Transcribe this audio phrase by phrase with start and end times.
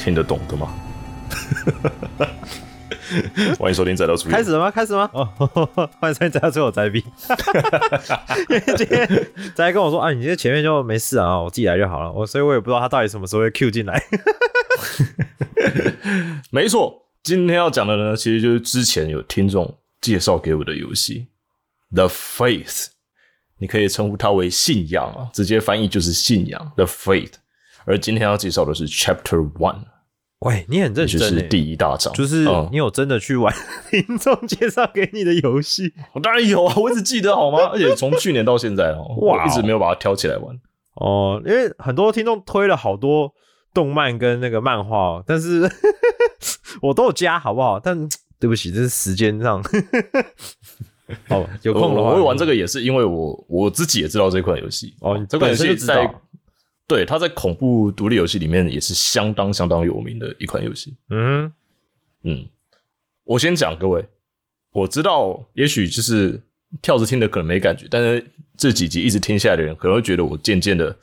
[0.00, 0.72] 听得懂的吗？
[3.58, 4.70] 欢迎收听《宅到主开始了吗？
[4.70, 5.10] 开始吗？
[5.12, 5.26] 哦，
[6.00, 7.04] 欢迎收听宅到最后宅逼。
[8.48, 12.10] 因为今天宅跟我说啊，你今天前面就没事啊，我自己来就好了。
[12.10, 14.02] 我所以我也不知道他到底什么时候会 Q 进来。
[16.50, 21.26] 没错，今天要讲的呢，其实就是之前有听众介绍给我的游戏
[21.94, 22.64] 《The Faith》，
[23.58, 27.32] 你可以称呼它为信仰啊，直接翻译就是信仰《The Faith》。
[27.86, 29.84] 而今天要介绍的是 Chapter One，
[30.40, 33.54] 喂，你很认就真欸，是第一大章，就是嗯你有真的去玩
[33.90, 37.58] 听众介绍给你的游戏我 当然有啊，我一直记得好吗？
[37.72, 40.54] 而且从去年到现在哦，哇一直没有把它挑起来玩。
[40.94, 43.32] 哦，因为很多听众推了好多
[43.72, 45.70] 动漫跟那个漫画哦，但是
[46.82, 47.78] 我都有加，好不好？
[47.80, 48.08] 但
[48.38, 49.62] 对不起，这是时间上。
[51.28, 56.14] 哦，有空了我我会玩这个也是因为我我自己也知道这款游戏哦你这款游知道在
[56.90, 60.96] 对它在恐怖独立游戏里面也是相当相当有名的一款游戏。
[61.10, 61.52] 嗯
[62.24, 62.48] 嗯，
[63.22, 64.04] 我先讲各位，
[64.72, 66.42] 我知道也许就是
[66.82, 70.96] 跳着听的可能没感觉，但是这几集一直听下来的人可能会觉得我渐渐的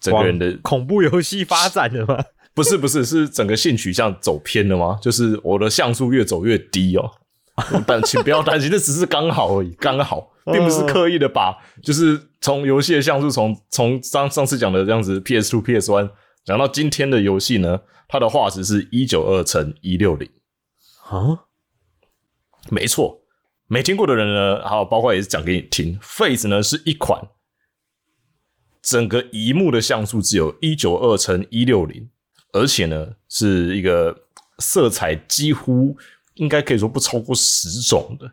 [0.00, 2.24] 整个人的恐怖游戏发展了吗？
[2.54, 4.98] 不是不是是整个性取向走偏了吗？
[5.02, 7.10] 就是我的像素越走越低哦。
[7.86, 16.10] 但请不要担心，这只是刚好而已，刚好，并不是刻意的把，就是从游戏的像素从从上上次讲的这样子 PS Two、PS One
[16.44, 20.30] 讲到今天的游戏呢，它的画质是一九二乘一六零，
[21.08, 21.46] 啊，
[22.70, 23.22] 没错，
[23.66, 27.28] 没听过的人呢，还有包括也是讲给你听，Face 呢是一款
[28.82, 32.10] 整个一幕的像素只有一九二乘一六零，
[32.52, 34.26] 而且呢是一个
[34.58, 35.96] 色彩几乎
[36.34, 38.30] 应该可以说不超过十种的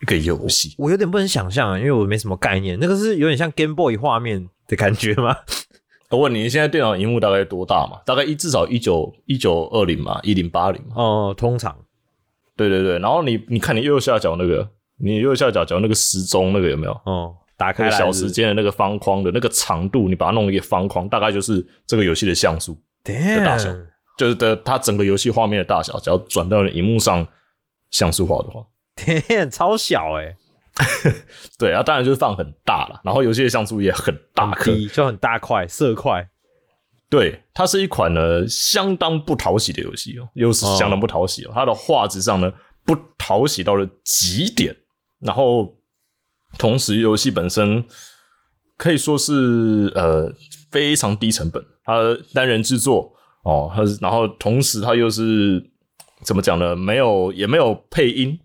[0.00, 0.74] 一个游戏。
[0.78, 2.78] 我有点不能想象啊，因为我没什么概念。
[2.80, 5.36] 那个是有点像 Game Boy 画面的感觉吗？
[6.10, 8.00] 我问你，你现在电脑荧幕大概多大嘛？
[8.06, 10.94] 大概一至少一九一九二零嘛，一零八零嘛。
[10.94, 11.76] 哦，通常
[12.56, 14.68] 对对对，然后你你看你右下角那个，
[14.98, 16.92] 你右下角角那个时钟那个有没有？
[17.04, 23.68] 哦，打开小时间的那个方框的那个长度，你把它弄一个方框，大概就是这个游戏的像素，的大小
[24.16, 25.98] 就是的它整个游戏画面的大小。
[25.98, 27.26] 只要转到了荧幕上
[27.90, 28.64] 像素化的话，
[28.96, 30.36] Damn，超小哎、
[31.58, 34.52] 对啊，当然就是放很大了，然后游戏的像素也很大
[34.92, 36.28] 就很大块色块。
[37.08, 41.52] 对，它是一款呢相当不讨喜的游戏哦，又是相当不讨喜哦。
[41.54, 42.52] 它的画质上呢
[42.84, 44.74] 不讨喜到了极点，
[45.20, 45.76] 然后
[46.58, 47.84] 同时游戏本身
[48.76, 50.32] 可以说是呃
[50.70, 51.94] 非常低成本，它
[52.34, 53.12] 单人制作
[53.44, 55.62] 哦，它是然后同时它又是
[56.24, 56.74] 怎么讲呢？
[56.74, 58.36] 没有也没有配音，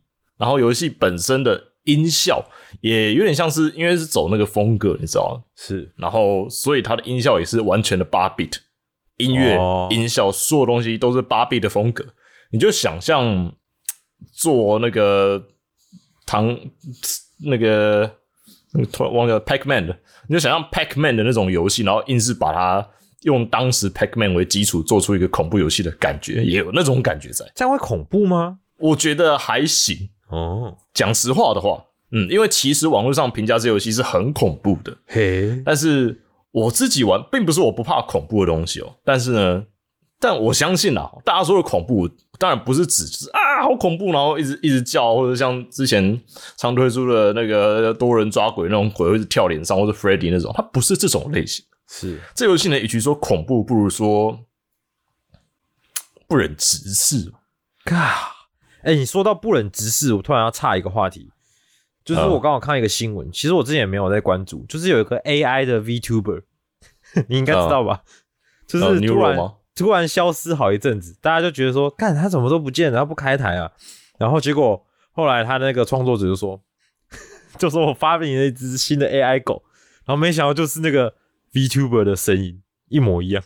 [0.41, 2.44] 然后游戏本身的音效
[2.81, 5.44] 也有点像是因为是走那个风格，你知道吗？
[5.56, 8.57] 是然后所以它的音效也是完全的八 bit，
[9.18, 12.03] 音乐、哦音效所有东西都是八 bit 的风格。
[12.50, 13.53] 你就想象
[14.34, 15.44] 做那个
[16.25, 16.58] 唐
[17.46, 18.12] 那个
[18.91, 19.96] 突然忘记了 Pac-Man 的，
[20.28, 22.90] 你就想象 Pac-Man 的那种游戏，然后硬是把它
[23.22, 27.46] 用当时 Pac-Man 为基础做出一个恐怖游戏的感觉，也有那种感觉在。
[27.53, 28.58] 这样会恐怖吗？
[28.79, 30.09] 我觉得还行。
[30.31, 38.95] 哦，讲实话的话，嗯，因为其实网络上评价这游戏是很恐怖的，嘿，但是我自己玩，并不是我不怕恐怖的东西哦。
[39.03, 39.63] 但是呢，
[40.19, 46.19] 但我相信啊，大家说的恐怖，当然不是指就是啊好恐怖，然后一直一直叫，或者像之前
[46.57, 51.63] 常推出的那个多人抓鬼那种鬼会跳脸上，或者 Freddy 那种，它不是这种类型。
[51.87, 54.39] 是这游戏呢，与其说恐怖，不如说
[56.25, 57.33] 不忍直视。
[57.83, 58.30] 嘎。
[58.83, 61.31] 哎、你说到不忍直视，我突然要岔一个话题，
[62.03, 66.43] 就是嗯我刚好看一个新闻，其实我之前也没有在关注，就是有一个 AI 的 VTuber，
[67.29, 68.03] 你应该知道吧？
[68.67, 73.72] 就是呃突然、吗突然消失好一阵子，大家就觉得说，干他怎么都不见了，他不开台啊？
[74.19, 76.61] 然后结果后来他那个创作者就说，
[77.57, 79.63] 就说我发明了一只新的 AI 狗，
[80.05, 81.16] 然后没想到就是那个
[81.53, 83.43] VTuber 的声音一模一样，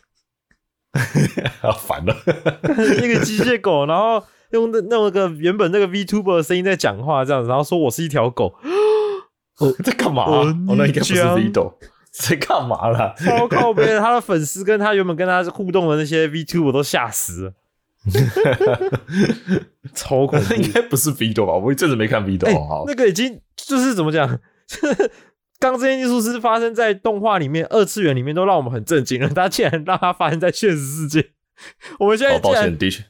[1.62, 2.16] 好，烦了。
[2.64, 4.26] 那个机械狗，然后
[4.56, 8.56] 用那那个原本那个 VTuber 的声音在讲话这样子，然后说我是一条狗，
[9.84, 11.74] 在干嘛、哦哦，那应该不是你讲 Vito，
[12.12, 13.14] 在干嘛啦？
[13.18, 17.54] 超靠背的，他的粉丝跟他原本跟他互动的那些 VTuber 都吓死了，
[19.94, 20.54] 超恐怖。
[20.56, 21.54] 应该不是 Vito 吧？
[21.54, 22.22] 我一阵子没看
[22.68, 24.40] 好，那个已经就是怎么讲？
[25.58, 29.30] 刚这件艺术师发生在动画里面、二次元里面，都让我们很震惊了。
[29.30, 31.30] 他竟然让它发生在现实世界，
[31.98, 33.06] 我们现在哦，抱歉，的确，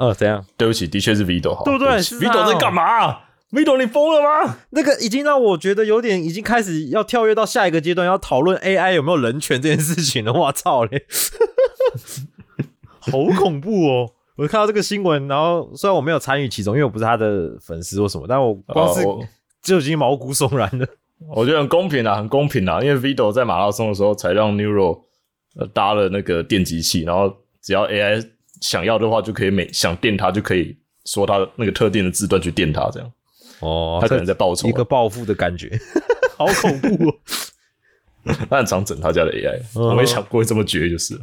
[0.00, 0.44] 呃怎样？
[0.56, 3.20] 对不起，的确是 Vito，好，对不对不起是他 Vito 哦在干嘛、
[3.52, 4.56] Vito，你疯了吗？
[4.70, 10.32] 那个已经让我觉得有点已经开始要跳跃到下一个阶段，要讨论 AI 有没有人权这件事情了。
[10.32, 11.04] 我操嘞，
[13.00, 14.10] 好恐怖哦！
[14.36, 19.04] 我看到这个新闻，然后虽然我没有参与其中，因为我不是他的粉丝或什么，但我光是
[19.62, 20.86] 就已经毛骨悚然了。
[21.36, 25.02] 我觉得很公平啊，很公平啊，因为 Vito 在马拉松的时候才让 Neuro
[25.56, 28.26] 呃搭了那个电击器，然后只要 AI
[28.60, 30.76] 想要的话，就可以每想电它就可以
[31.06, 33.12] 说它那个特定的字段去电它，这样
[33.60, 35.78] 哦他可能在报仇啊一个报复的感觉，
[36.36, 37.14] 好恐怖哦！
[38.48, 41.18] 他很常整他家的 AI，、嗯我没想过会这么绝就是。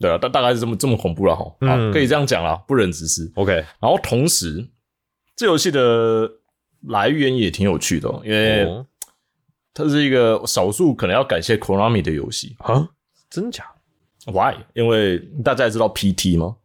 [0.00, 1.44] 对啊，大大概是这么这么恐怖了哈，
[1.92, 3.30] 可以这样讲啦，不忍直视。
[3.34, 4.68] OK，然后同时，
[5.34, 6.30] 这游戏的
[6.86, 8.86] 来源也挺有趣的、哦，因为哦
[9.74, 12.56] 它是一个少数可能要感谢 Konami 的游戏。
[12.60, 12.88] 啊，
[13.28, 13.64] 真假？
[14.32, 14.54] Why？
[14.74, 16.56] 因为大家也知道 PT 吗？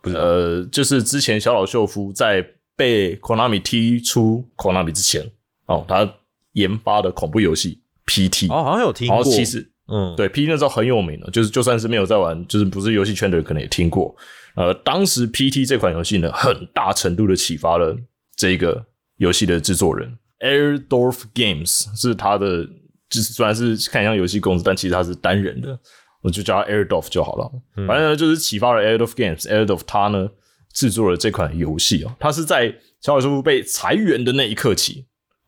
[0.00, 2.46] 不是呃，就是之前小岛秀夫在
[2.76, 5.30] 被 Konami 踢出 Konami 之前，
[5.66, 6.14] 哦，他
[6.52, 9.16] 研发的恐怖游戏 PT，、哦，好像有听过。
[9.16, 14.14] 然后其实嗯，对 PT 那时候很有名的，就是就算是没有在玩，就是不是游戏圈的人，可能也听过。
[14.56, 17.96] 呃，当时 PT 这款游戏呢，很大程度的启发了
[18.36, 18.84] 这个
[19.16, 22.64] 游戏的制作人 Airdorf Games，是他的，
[23.08, 25.78] 就是虽然是看像游戏公司，但其实他是单人的，
[26.24, 27.52] 我就叫他 Airdorf 就好了。
[27.86, 30.30] 反正呢，就是启发了 Airdorf Games，Airdorf 他呢
[30.72, 35.04] 制作了这款游戏哦，他是在小岛秀夫被裁员的那一刻起，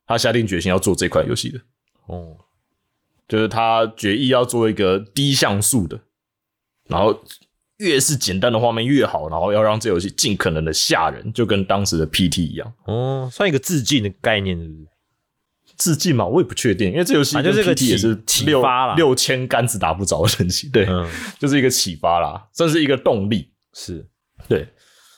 [0.06, 1.58] 他下定决心要做这款游戏的。
[2.06, 2.36] 哦，
[3.26, 5.98] 就是他决意要做一个低像素的，
[6.88, 7.18] 然后
[7.78, 12.72] 越是简单的画面越好，然后要让这游戏尽可能的吓人，就跟当时的 PT 一样。
[12.84, 14.86] 哦，算一个致敬的概念，是不是？
[15.76, 18.94] 致敬嘛，我也不确定，因为这游戏跟反正就是个 PT 也是启发啦。
[18.94, 21.06] 六千杆子打不着的东西，对，嗯，
[21.38, 23.50] 就是一个启发啦，算是一个动力。
[23.72, 24.06] 是，
[24.48, 24.66] 对，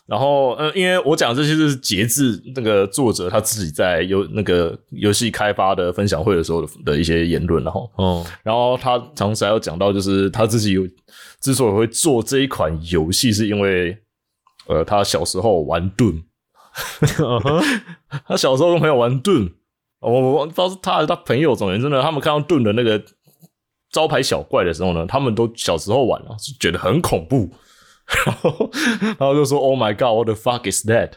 [0.06, 10.82] 然后嗯，因为我讲这些就是截至那个作者他自己在游那个游戏开发的分享会的时候的的一些言论，然后哦，然后他同时还有讲到，就是他自己有
[11.40, 13.96] 之所以会做这一款游戏，是因为
[14.66, 16.22] 呃，他小时候玩盾，
[18.26, 19.48] 他小时候跟朋友玩盾，
[20.00, 23.02] 我我不知道是他还是他朋友，总而言之呢，他们看到盾的那个
[23.90, 27.50] 招牌小怪的时候呢，他们都小时候玩啊，是觉得很恐怖，
[28.24, 31.12] 然后然后就说 “Oh my God, what the fuck is that？”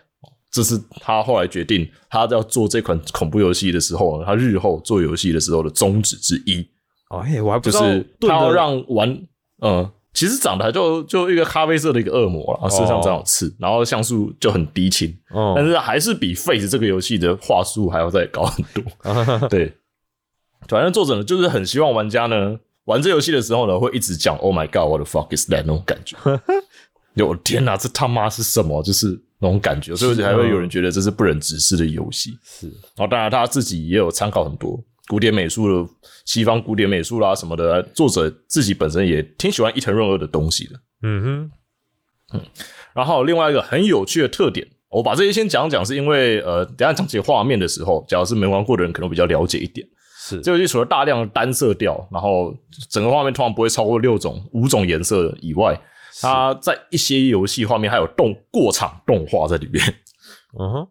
[0.52, 6.68] 这是他后来决定他要做这款恐怖游戏的时候呢，他日后做游戏的时候的宗旨之一。
[7.10, 9.22] 哦，嘿，我还不知道就是他要让玩，
[9.62, 18.84] 嗯，其实长得还就就一个咖啡色的一个恶魔啊，身上长有刺，然后像素就很低清，哦但是还是比 Face 这个游戏的画素还要再高很多。
[19.48, 19.74] 对，
[20.68, 26.18] 反正作者呢就是很希望玩家呢玩这游戏的时候呢会一直讲 “Oh my God, what the fuck is that” 那种感觉。
[27.16, 28.82] 有我天哪，这他妈是什么？
[28.84, 32.38] 就是那种感觉，所以才会有人觉得这是不忍直视的游戏。
[32.44, 35.90] 是，然后当然他自己也有参考很多古典美术的
[36.26, 40.80] 西方古典美术啦什么的，作者自己本身也挺喜欢伊藤润二的东西的。
[41.04, 41.52] 嗯哼，
[42.34, 42.42] 嗯
[42.94, 49.86] 然后另外一个很有趣的特点，我把这些先讲讲，是因为呃，等一下讲解画面的时候，假如是没玩过的人可能比较了解一点。
[50.24, 52.56] 是，这游戏除了大量的单色调，然后
[52.90, 55.76] 整个画面通常不会超过六种、五种颜色以外，
[56.22, 59.84] 它在一些游戏画面还有动过场动画在里面。
[60.60, 60.88] 嗯哼，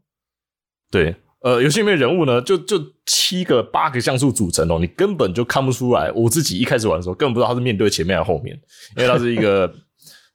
[0.90, 6.12] 对，呃，游戏里面人物呢，就就七个、八个像素组成哦，你根本就看不出来。
[6.12, 8.54] 我自己一开始玩的时候，根本不知道它是面对前面还是后面，
[8.96, 9.72] 因为它是一个，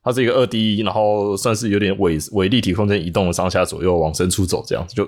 [0.04, 4.96] 它是一个二 D，然后算是有点伪伪立体空间移动的上下左右往深处走这样子。
[4.96, 5.04] 就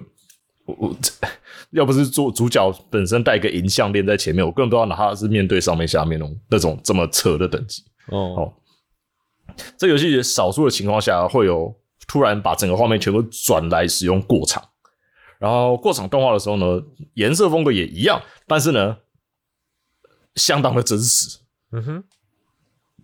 [0.65, 0.97] 我我
[1.71, 7.83] 要不是做主角本身带个银项链在前面，我根本不知道哪怕是面对上面下面那种那种这么扯的等级。
[8.09, 8.53] 哦，
[9.77, 11.75] 这游戏少数的情况下会有
[12.07, 14.63] 突然把整个画面全部转来使用过场，
[15.39, 16.82] 然后过场动画的时候呢，
[17.13, 18.98] 颜色风格也一样，但是呢，
[20.36, 21.39] 相当的真实。
[21.72, 22.03] 嗯哼，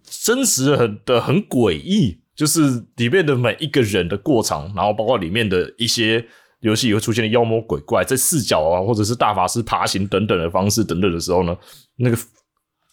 [0.03, 6.25] 真实的很的很诡异，就是里面的每一个人的过场，然后包括里面的一些
[6.61, 11.55] 游戏也会出现的妖魔鬼怪，在视角啊，或者是大法师爬行等等的方式等等的时候呢，
[11.97, 12.17] 那个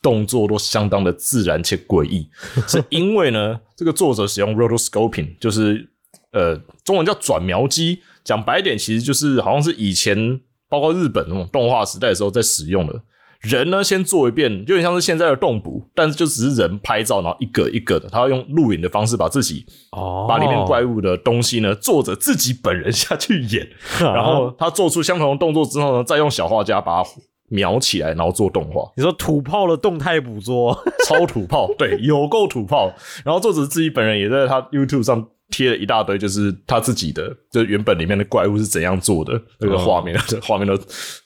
[0.02, 2.28] 动作都相当的自然且诡异，
[2.66, 5.88] 是因为呢，这个作者使用 rotoscoping，就是
[6.32, 13.02] 呃，中文叫转描机，讲白点，其实就是好像是以前包括日本那种动画时代的时候在使用的。
[13.40, 23.66] 人呢，先做一遍，有点像是现在的动捕，但是就只是人拍照，然后一个一个的，他要用录影的方式把自己哦把里面怪物的东西呢，作者自己本人下去演，
[23.98, 27.08] 然后他做出相同的动作之后呢，再用小画家把它
[27.48, 32.92] 描起来，然后做动画，你说土炮的动态捕捉，超土炮，对，有够土炮。
[33.24, 40.76] 然后作者自己本人也在他 YouTube 上贴了一大堆，就是他自己的，就原本里面的怪物是怎样做的那个画面，这 画面都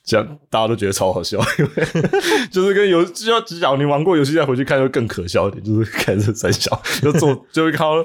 [0.05, 1.85] 这样，大家都觉得超好笑，因为
[2.51, 8.05] 就是跟游就要只讲你玩过游戏再回去看就更可笑一点，就是开始在笑就做就会看到。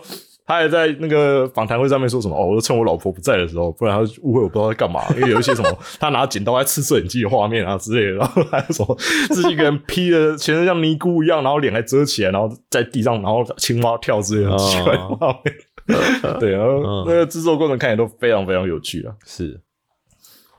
[0.49, 8.97] 他还在那个访谈会上面说什么哦，我就趁我老婆不在的时候，不然他误会我不知道在干嘛，因为有一些什么他拿剪刀在刺摄影机的画面啊之类的，然后还有什么
[9.29, 15.53] 自己一个人披的全身像尼姑一样，然后脸还遮起来，然后在地上，然后青蛙跳之类的奇怪的画面。
[16.39, 19.15] 对，然后那个制作过程看起来都非常非常有趣啊。
[19.25, 19.59] 是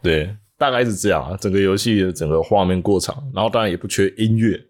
[0.03, 1.37] 对，大概是这样啊。
[1.37, 4.61] 整个游戏的整个画面过场，然后当然也不缺音乐、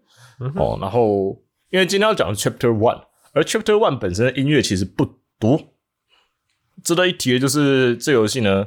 [0.56, 0.78] 哦。
[0.80, 1.40] 然后
[1.70, 3.02] 因为今天要讲的 Chapter One，
[3.32, 5.06] 而 Chapter One 本身的音乐其实不
[5.38, 5.60] 多。
[6.82, 8.66] 值得一提的就是这游戏呢，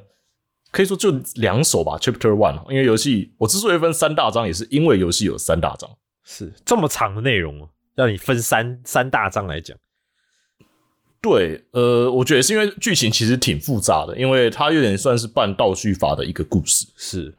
[0.71, 1.97] 可以说就两首吧。
[1.97, 5.89] Chapter One，因为游戏我之所以分三大章，也是因为游戏有三大章。
[6.23, 9.77] 是这么长的内容哦，让你分三三大章来讲，
[11.23, 16.85] 对，呃，我觉得是因为剧情其实挺复杂的，因为它有点算是半倒叙法的一个故事。
[16.97, 17.33] 是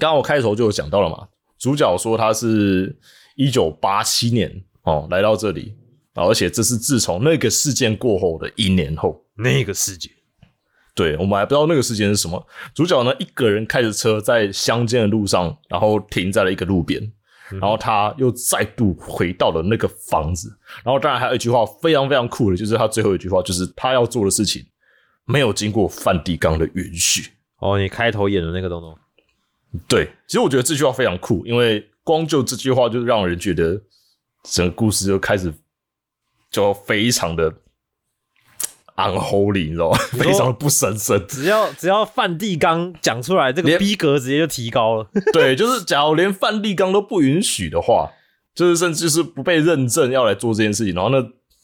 [0.00, 2.98] 刚刚我开头就有讲到了嘛，主角说他是
[3.36, 4.50] 一九八七年
[4.84, 5.74] 哦来到这里，
[6.14, 9.22] 而且这是自从那个事件过后的一年后。
[9.36, 10.10] 那个事件
[10.94, 12.46] 对我们还不知道那个事件是什么。
[12.72, 17.12] 主角呢一个人开着车在乡间的路上，然后停在了一个路边，
[17.50, 20.48] 然后他又再度回到了那个房子。
[20.84, 24.64] 然后当然还有一句话非常非常酷的，就是他最后一句话，就是他要做的事情
[25.24, 27.30] 没有经过梵蒂冈的允许。
[27.58, 28.98] 哦，你开头演的那个东东，
[29.88, 33.80] 对，其实我觉得这句话非常酷，因为光就这句话就让人觉得
[34.42, 35.52] 整个故事就开始
[36.50, 37.50] 就非常的
[38.96, 39.98] unholy，你知道吗？
[40.12, 41.24] 非常的不神圣。
[41.28, 45.06] 只要只要梵蒂冈讲出来，这个逼格直接就提高了。
[45.32, 48.10] 对，就是假如连梵蒂冈都不允许的话，
[48.54, 51.20] 就是甚至是不被认证要来做这件事情，然后那，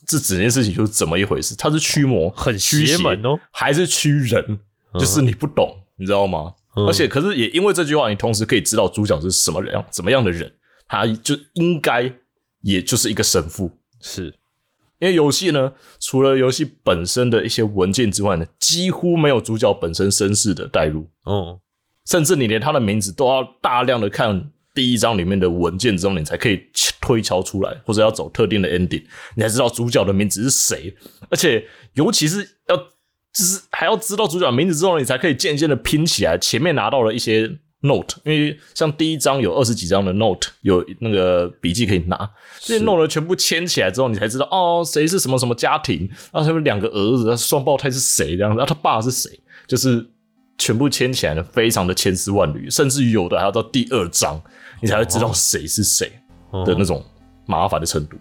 [0.06, 1.54] 这整件事情就是怎么一回事？
[1.56, 4.58] 它是驱魔，很驱邪邪门哦，还是驱人？
[4.94, 6.52] 就是你不懂，你知道吗？
[6.76, 10.50] 嗯而且，可是也因为这句话，你同时可以知道主角是什么样、怎么样的人，
[10.86, 12.10] 他就应该
[12.62, 13.68] 也就是一个神父。
[14.00, 14.32] 是
[15.00, 21.58] 因为游戏呢，除了游戏本身的一些文件之外呢，几乎没有主角本身身世的带入，哦，
[22.06, 26.60] 甚至你连他的名字都要大量的看第一章里面的文件之后，你才可以
[27.00, 29.02] 推敲出来，或者要走特定的 ending，
[29.34, 30.94] 你才知道主角的名字是谁。
[31.30, 49.30] 而且，尤其是要就是还要知道主角的名字之后，你才可以渐渐的拼起来前面拿到了一些 note，因为像第一章有二十几张的 note，有那个笔记可以拿，这些 note 全部签起来之后，你才知道哦，谁是什么什么家庭，然后他们两个儿子，双胞胎是谁这样子，然后他爸是谁，
[49.66, 50.06] 就是
[50.58, 54.40] 全部签起来呢，非常的千丝万缕，甚至于有的还要到第二章，
[54.82, 56.12] 你才会知道谁是谁
[56.66, 57.04] 的那种
[57.46, 58.16] 麻烦的程度。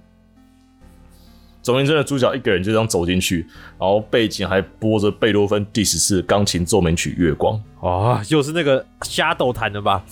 [1.70, 3.46] 总而言之呢，主角一个人就这样走进去，
[3.78, 7.56] 然后背景还播着贝多芬第十四钢琴奏鸣曲《月光》。
[7.88, 10.04] 哦，又是那个瞎斗弹的吧？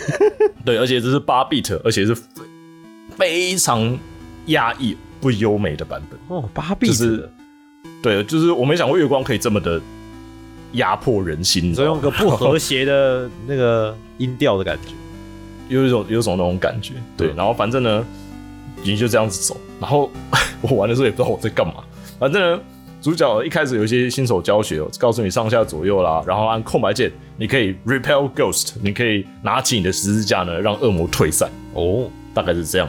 [0.64, 2.24] 对，而且这是八 bit，而且是非
[3.14, 3.98] 非常
[4.46, 6.18] 压抑不优美的版本。
[6.28, 7.28] 哦，八 B 就是
[8.00, 9.78] 对，就是我没想过月光可以这么的
[10.72, 14.94] 压迫人心，所以用个不和谐的那个音调的感觉。
[15.68, 16.94] 有一种有一种那种感觉。
[17.18, 18.02] 对，然后反正呢，
[18.92, 20.10] 你就这样子走，然后
[20.62, 21.74] 我玩的时候也不知道我在干嘛。
[22.18, 22.62] 反正呢，
[23.02, 31.50] 主角一开始有一些新手教学，告诉你上下左右啦，然后按空白键，你可以 repel ghost，你可以拿起你的十字架呢，让恶魔退散。
[31.74, 32.88] 哦，大概是这样。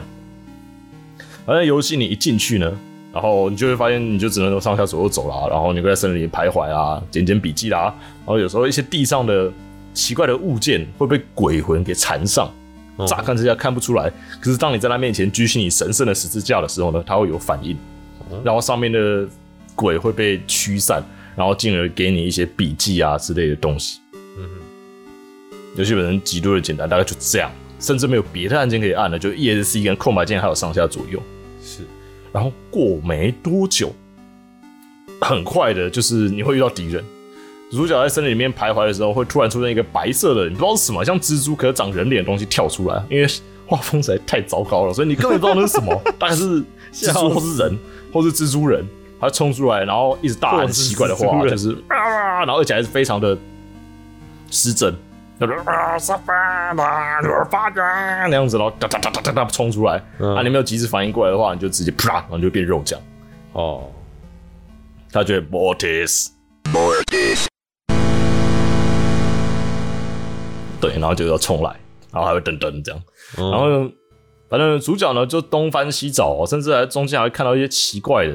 [1.44, 2.70] 反正游戏你一进去呢，
[3.12, 9.50] 然后你就会发现，你就只能上下左右走啦，然后你会在森林里徘徊啊，捡捡笔记啦，然后有时候一些地上的
[9.94, 12.50] 奇怪的物件会被鬼魂给缠上，
[13.06, 17.76] 乍看之下看不出来，可是当你在他面前举起你神圣的十字架的时候呢，他会有反应，
[18.42, 19.28] 然后上面的
[19.74, 21.02] 鬼会被驱散，
[21.36, 24.00] 然后进而给你一些笔记啊之类的东西。
[24.38, 24.48] 嗯
[25.76, 31.22] 游戏本身极度的简单，大概就这样，甚至没有别的按键可以按了，就 ESC 跟空白键还有上下左右。
[31.62, 31.82] 是
[32.32, 33.94] 然后过没多久，
[35.20, 37.04] 很快的就是你会遇到敌人。
[37.70, 43.26] 主角在森林里面徘徊的时候，会突然出现一个白色的，你不知道是什么，像蜘蛛可长人脸的东西跳出来，因为
[43.66, 47.78] 画风实在太糟糕了，所以你根本不知道那是什么， 大概是蜘蛛或是人，
[48.12, 48.82] 或是蜘蛛人，
[49.20, 53.36] 他冲出来，然后一直大喊奇怪的话， 就是啊，然后而且还是非常的
[54.50, 54.94] 失真，
[55.38, 56.72] 就是啊，沙发啊，
[57.50, 57.68] 发
[58.28, 62.98] 那样子，然后哒哒哒哒哒哒冲出来，啊，你没有及时反应过来的话，你就直接啪，然后就变肉酱。
[63.52, 63.84] 哦，
[65.12, 67.17] 他觉得 Mortis，Mortis,
[70.80, 71.70] 对，然后就要冲来，
[72.12, 73.02] 然后还会噔噔这样，
[73.36, 73.90] 然然后呢
[74.48, 78.34] 反正主角呢就东翻西找、哦，甚至还中间还会看到一些奇怪的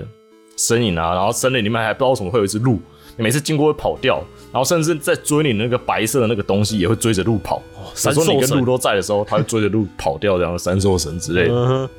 [0.57, 2.79] 身影啊，然后森林里面还不知道为什么会有一只鹿，
[3.17, 4.21] 你每次经过会跑掉，
[4.51, 7.61] 然后甚至在追你那个白色的那个东西也会追着鹿跑。
[7.95, 11.53] 三有时候你跟鹿都在的时候，它会追着鹿跑掉，这样三兽神之类的。
[11.53, 11.89] 嗯，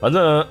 [0.00, 0.46] 反正呢，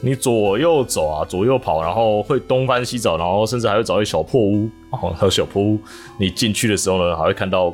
[0.00, 5.78] 你左右走啊，左右跑，然后会东翻西找，然后甚至还会找一小破屋，哦，还有小破屋。
[6.18, 7.72] 你进去的时候呢，还会看到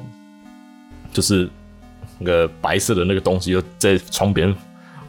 [1.16, 1.48] 就是
[2.18, 4.54] 那个白色的那个东西就在窗边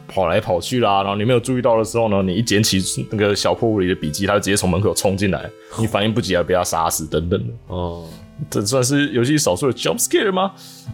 [0.06, 1.02] 跑来跑去啦。
[1.02, 7.52] 然后你没有注意到的时候呢，你一捡起那个小破屋里的笔记，它就直接从门口冲进来，你反应不及还被它杀死等等的。
[7.66, 8.08] 哦，
[8.48, 10.52] 这算是游戏少数的 jump scare 吗？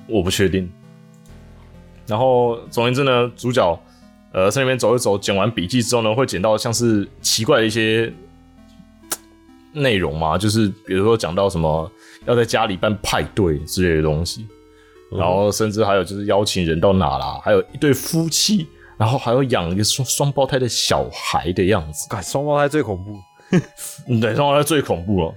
[0.08, 0.68] 我不确定。
[2.08, 3.80] 然后总而言之呢，主角
[4.32, 8.12] 呃在那边走一走，捡完笔记之后呢，会捡到像是奇怪的一些
[9.72, 11.88] 内容嘛，就是比如说讲到什么
[12.26, 14.46] 要在家里办派对之类的东西，
[15.16, 18.66] 然后甚至还有就是邀请人到哪啦，还有一对夫妻，
[18.96, 22.08] 然后还有养一个双双胞胎的小孩的样子。
[22.08, 23.18] 干双胞胎最恐怖，
[24.08, 25.34] 嗯， 对，双胞胎最恐怖了。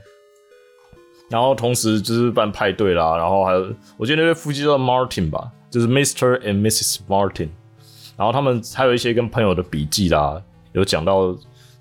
[1.29, 3.67] 然后同时就是办派对啦，然后还有
[3.97, 6.39] 我记得那对夫妻叫 Martin 吧，就是 Mr.
[6.39, 6.99] and Mrs.
[7.07, 7.49] Martin。
[8.15, 10.41] 然后他们还有一些跟朋友的笔记啦，
[10.71, 11.33] 有讲到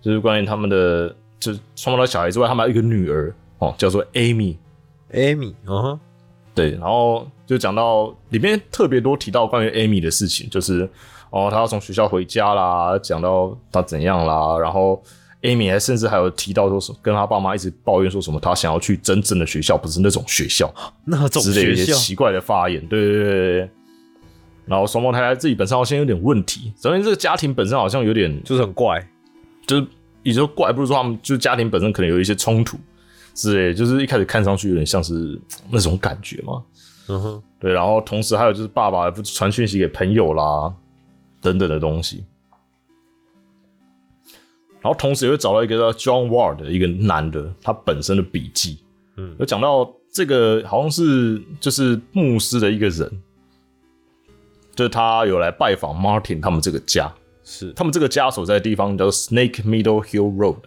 [0.02, 4.56] 就是关于他们的就是双胞胎小孩之外，他们还有一个女儿哦，叫做 Amy。
[5.12, 6.00] Amy，嗯哼，
[6.54, 10.89] 对，然后就讲到里面特别多提到关于 Amy 的事情，就是
[11.30, 15.00] 哦，她要从学校回家啦，讲到她怎样啦，然后
[15.43, 20.73] Amy 还甚至还有提到说什么，跟她爸妈一直抱怨说什么，她想要去真正的学校，不是那种学校
[21.06, 23.71] 那种之类的一些，奇怪的发言，对对对。
[24.67, 29.00] 然后双胞胎自己本身好像有点问题，首先这个家庭本身好像有点就是很怪，
[29.65, 29.87] 就是
[30.25, 32.76] 也就怪，不如说他们就是家庭本身可能有一些冲突
[33.32, 36.61] 之类的，就是一开始看上去有点像是那种感觉嘛。
[37.08, 40.75] 嗯哼，对，然后同时还有就是爸爸不传讯息给朋友啦，
[41.40, 42.25] 等等的东西。
[44.80, 48.78] 然后同时也会找到一个叫 John Ward 的一个男的，他本身的笔记，
[49.16, 49.34] 嗯。
[49.38, 53.23] 有讲到这个好像是就是牧师的一个人，
[54.75, 57.73] 就是他有来拜访 Martin 他们这个家，是。
[57.73, 60.58] 他们这个家所在的地方叫 Snake Middle Hill Road，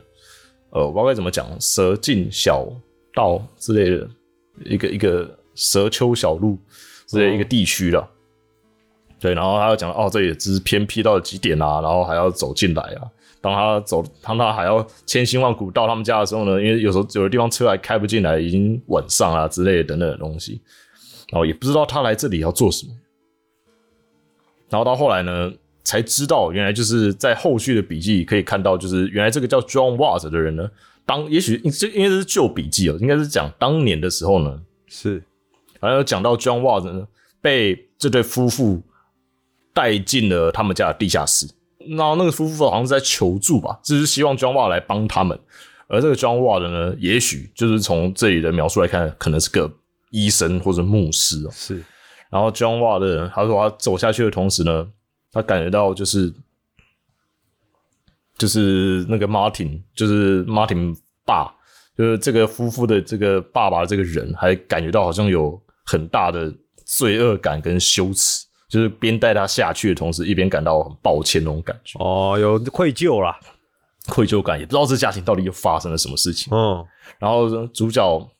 [0.71, 2.67] 呃，我不知道该怎么讲，蛇径小
[3.13, 4.09] 道之类的
[4.65, 6.57] 一个一个蛇丘小路
[7.05, 8.09] 之类的一个地区了。
[9.19, 13.03] 对，然后他又讲哦，这也只是偏僻到了极点啊，然后还要走进来啊。
[13.41, 20.61] 当他走，当他还要千辛万苦到他们家的时候呢，因为有时候有的地方车还开不进来，已经晚上啊之类的等等的东西，
[21.31, 22.93] 然后也不知道他来这里要做什么。
[24.69, 25.51] 然后到后来呢，
[25.83, 30.69] 才知道原来就是在后续的笔记可以看到，就是原来这个叫 John Watts 的人呢，
[31.05, 35.23] 当也许这应该是旧笔记哦，应该是讲当年的时候呢，是，
[35.79, 37.07] 反正有讲到 John Watts 呢
[37.41, 38.81] 被这对夫妇
[39.73, 41.47] 带进了他们家的地下室，
[41.97, 45.39] 然后那个夫妇好像是在求助吧，就是希望 John Watts 来帮他们，
[45.87, 49.71] 而这个 John Watts 呢，也许就是从这里的描述来看，可能是个
[50.11, 51.49] 医生或者牧师哦。
[51.51, 51.83] 是，
[52.29, 54.87] 然后 John Watt 的人，他说他走下去的同时呢，
[55.31, 56.33] 他感觉到就是
[58.37, 61.53] 就是那个 Martin，就是 Martin 爸，
[61.97, 66.53] 就是这个夫妇的这个爸爸这个人，还感觉到好像有很大的
[66.85, 73.39] 罪恶感跟羞耻，就是边带他下去的同时，一边感到很抱歉那种感觉，哦，有愧疚啦，
[74.07, 76.55] 愧疚感，也不知道这家庭到底又发生了什么事情。
[76.55, 76.85] 嗯，
[77.17, 78.31] 然后主角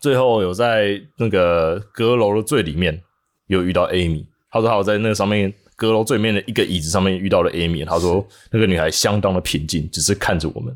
[0.00, 3.02] 最后有在那个阁楼的最里面
[3.48, 10.74] 有遇到 Amy，他说他有在那上面阁楼最面的一个椅子上面遇到了 Amy，他说那个女孩相当的平静，只是看着我们，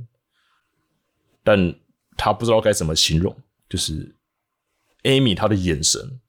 [1.43, 1.75] 但
[2.19, 3.35] 他不知道该怎么形容，
[3.69, 4.15] 就是
[5.05, 6.21] Amy 她的眼神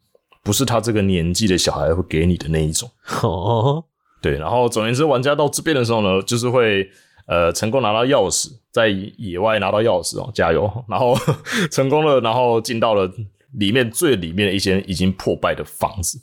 [0.43, 2.89] 不是她这个年纪的小孩会给你的那一种。
[3.21, 3.83] 哦，
[4.21, 6.89] 对，然后总而言之，玩家到这边的时候呢，就是会
[7.27, 10.71] 呃成功拿到钥匙，在野外拿到钥匙哦，加油！
[10.87, 11.15] 然后
[11.71, 13.11] 成功了，然后进到了
[13.53, 16.21] 里面最里面的一间已经破败的房子。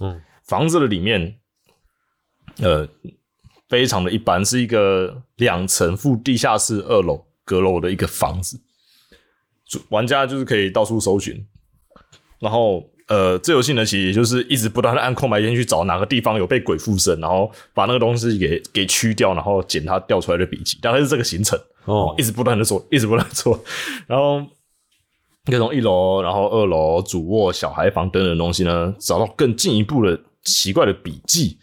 [0.00, 1.38] 嗯，房子的里面，
[2.58, 2.88] 呃，
[3.68, 8.60] 非常的一般，是一个两层附地下室二楼阁楼的一个房子。
[9.88, 11.46] 玩家就是可以到处搜寻，
[12.40, 21.58] 然后呃，这游戏呢，其实也就是一直不断的按空白键去找哪个地方有被鬼附身，然后把那个东西给给驱掉，然后捡它掉出来的笔记，大概是这个行程。
[21.86, 23.58] 哦一直不断的做，一直不断的做，
[24.06, 24.40] 然后
[25.46, 31.58] 可以从一楼，然后二楼、主卧、小孩房等等的东西呢，找到更进一步的奇怪的笔记。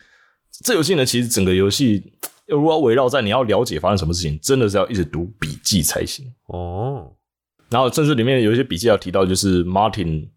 [0.66, 2.04] 这游戏呢，其实整个游戏
[2.48, 6.26] 如果要围绕在你要了解发生什么事情，真的是要一直读笔记才行。
[6.48, 7.14] 哦，
[7.70, 10.28] 然后甚至里面有一些笔记要提到，就是 Martin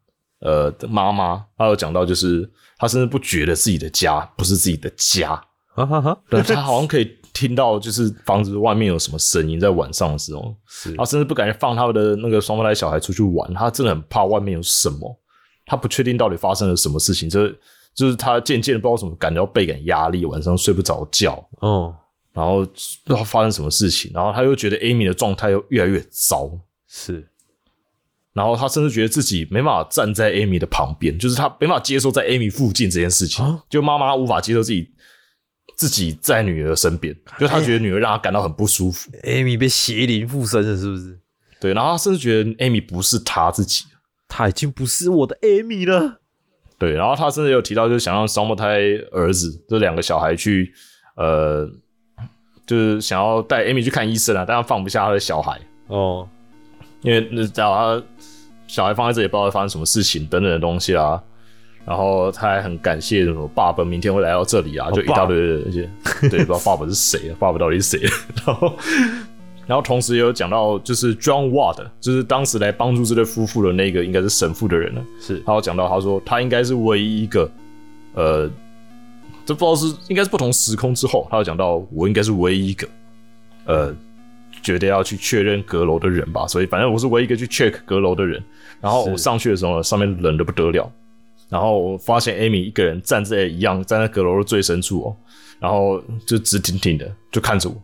[0.41, 2.49] 呃的妈妈，他有讲到，就是
[2.79, 5.35] 她甚至不觉得自己的家不是自己的家，
[5.75, 10.93] 哈哈哈，对他好像可以听到，就是房子外面有什么声音，在晚上的时候，是。
[10.95, 15.17] 他甚至不敢放他们的那个双胞胎小孩出去玩，她真的很怕外面有什么，
[15.65, 17.59] 她不确定到底发生了什么事情，就是
[17.95, 21.95] 就是她渐渐的不知道什么感觉到倍感压力，晚上睡不着觉，哦，
[22.33, 26.51] 然后不知道发生什么事情，然后他又觉得 Amy 的状态又越来越糟，
[26.89, 27.30] 是
[28.33, 34.91] 然后他甚至觉得自己没办法站在 Amy 的旁边，就是他没办法接受在 Amy 附近这件事情，啊就妈妈无法接受自己
[35.77, 39.11] 自己在女儿身边，就他觉得女儿让他感到很不舒服。
[39.25, 41.19] Amy 被邪灵附身了，是不是？
[41.61, 43.85] 对，然后他甚至觉得 Amy 不是他自己。
[44.33, 46.21] 他已经不是我的 Amy 了。
[46.79, 48.79] 对，然后他甚至有提到，就是想让双胞胎
[49.11, 50.73] 儿子这两个小孩去，
[51.17, 51.69] 呃，
[52.65, 56.29] 就是想要带 Amy 去看医生啊，但他放不下他的小孩，哦，
[57.03, 58.03] 因为那只要他
[58.67, 61.23] 小孩放在这里，不知道会发生什么事情等等的东西啊。
[61.87, 65.91] 然后他还很感谢什么爸爸明天会来到这里啊，就一大堆的那些，
[66.29, 68.09] 对，不知道爸爸是谁啊，爸爸到底是谁？
[68.47, 68.73] 然后，
[69.67, 75.03] 然后同时也有讲到，就是 John Ward，就是当时来帮助这对夫妇的那个应该是神父的人了。
[75.21, 77.51] 是他有讲到，他说他应该是唯一一个，
[78.15, 78.49] 呃，
[79.47, 82.89] 这不知道是应该是不同时空之后，他有讲到我应该是唯一一个，
[83.65, 83.95] 呃，
[84.63, 88.43] 觉得要去确认阁楼的人吧，所以反正我是唯一一个去 check 阁楼的人。
[88.81, 90.91] 然后我上去的时候，上面冷的不得了，
[91.49, 95.17] 然后我发现 Amy 一个人站在一样站在阁楼的最深处哦，
[95.59, 97.77] 然后就直挺挺的就看着我，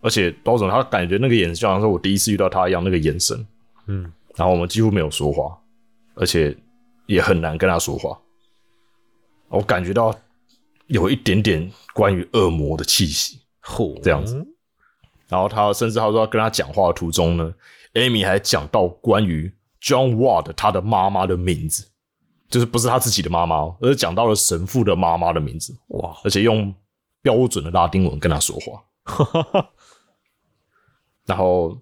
[0.00, 3.44] 而且包总他感觉那个眼神就好像是我第一次遇到他一样那个眼神，
[3.88, 5.58] 嗯，然后我们几乎没有说话，
[6.14, 6.56] 而且
[7.06, 8.16] 也很难跟他说话。
[9.48, 10.14] 我感觉到
[10.86, 14.46] 有一点点关于恶魔的气息，嚯，这样子。
[15.32, 17.54] 然后他甚至他说要跟他讲话的途中呢
[17.94, 21.88] ，Amy 还讲到关于 John Ward 他的妈妈的名字，
[22.50, 26.74] 就是不是他自己的妈妈哦，而是讲到了神父的妈妈的名字，哇，而且用
[27.22, 28.84] 标准的拉丁文跟他说话。
[31.24, 31.80] 然后，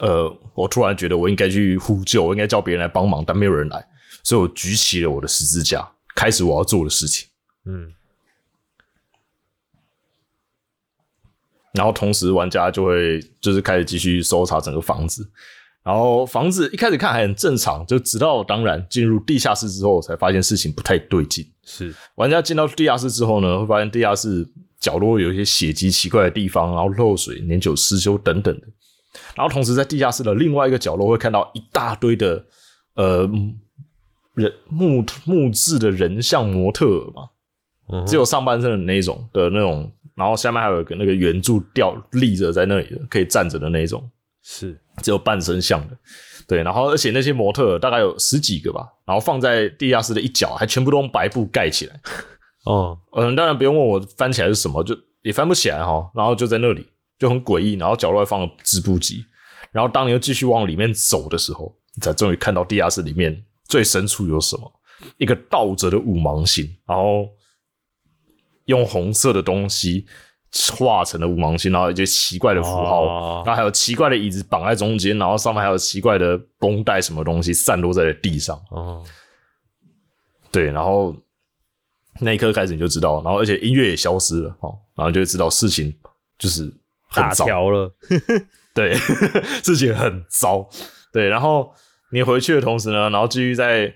[0.00, 3.86] 呃，我突然觉得我应该去呼救，我应该叫别人来帮忙，但没有人来，
[4.24, 7.28] 所以我举起了我的十字架，开始我要做的事情。
[7.66, 7.94] 嗯，
[11.72, 15.28] 然后同时，玩家就会就是开始继续搜查整个房子。
[15.82, 21.44] 然后房子一开始看还很正常，就直到当然进入地下室之后，才发现事情不太对劲。
[21.64, 28.66] 是玩家进到地下室之后呢，会发现地下室角落有一些血迹奇怪的地方，然后漏水、年久失修等等的。
[29.34, 32.44] 然后同时在地下室的另外一个角落会看到一大堆的
[32.94, 33.28] 呃
[34.34, 37.24] 人木木质的人像模特嘛，
[37.92, 44.08] 嗯只有上半身的那种的那种，然后下面还有一个那个圆柱吊立着在那里的，可以站着的那一种。
[44.44, 45.96] 是只有半身像的，
[46.48, 52.00] 对，然后而且那些模特大概有十几个吧，然后放在地下室的一角，还全部都用白布盖起来。
[52.66, 56.10] 哦，嗯，当然不用问我翻起来是什么，就也翻不起来哈。
[56.12, 56.84] 然后就在那里
[57.20, 59.24] 就很诡异，然后角落还放了织布机。
[59.70, 64.72] 然后当你又继续往里面走的时候，你才终于看到地下室里面最深处有什么，
[65.18, 67.28] 一个倒着的五芒星，然后
[68.66, 70.06] 用红色的东西
[70.78, 73.42] 画成了五芒星，然后一些奇怪的符号，哦。
[73.46, 78.60] 然后还有奇怪的椅子绑在中间，然后上面还有奇怪的绷带什么东西散落在了地上。
[78.70, 79.02] 哦，
[80.50, 81.16] 对，然后
[82.20, 85.94] 那一刻开始你就知道，然后而且音乐也消失了哦，然后就会知道事情
[86.38, 86.70] 就是
[87.08, 87.90] 很糟，了，
[88.74, 88.94] 对，
[89.64, 90.68] 事情很糟，
[91.12, 91.72] 对，然后
[92.10, 93.92] 你回去的同时呢，然后继续在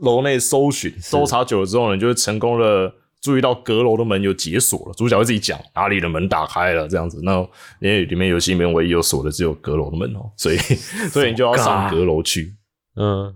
[0.00, 2.92] 楼内搜寻，搜查久了之后呢，你就会成功的
[3.24, 7.38] 注意到阁楼的门有解锁了，主角会自己讲哪里的门打开了这样子，那
[7.80, 10.58] 因为里面游戏里面唯一有锁的只有阁楼的门哦，所以
[11.08, 12.54] 所以你就要上阁楼去，
[12.96, 13.34] 嗯，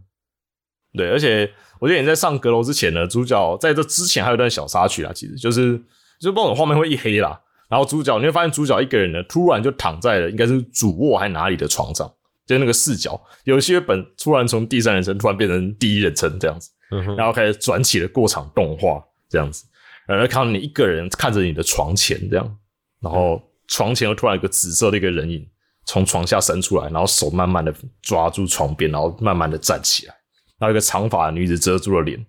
[0.92, 5.79] 对，而且我觉得你在上阁楼之前呢，主角在这之前还有一段小插曲啊，其实就是
[6.20, 12.07] 就是不知道画面会一黑啦，然后主角你会发现主角一个人呢，突然就躺在了应该是主卧还哪里的床上，
[12.46, 16.70] 就是那个视角，游戏本突然从第三人称突然变成第一人称这样子，
[17.16, 19.64] 然后开始转起了过场动画这样子。
[20.09, 22.59] 然后看到你一个人看着你的床前这样，
[23.01, 25.47] 然后床前又突然有个紫色的一个人影
[25.85, 30.14] 从床下伸出来，然后手慢慢的抓住床边，然后慢慢的站起来，
[30.59, 32.27] 然后一个长发的女子遮住了脸，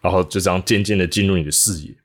[0.00, 1.96] 然后就这样渐渐的进入你的视野。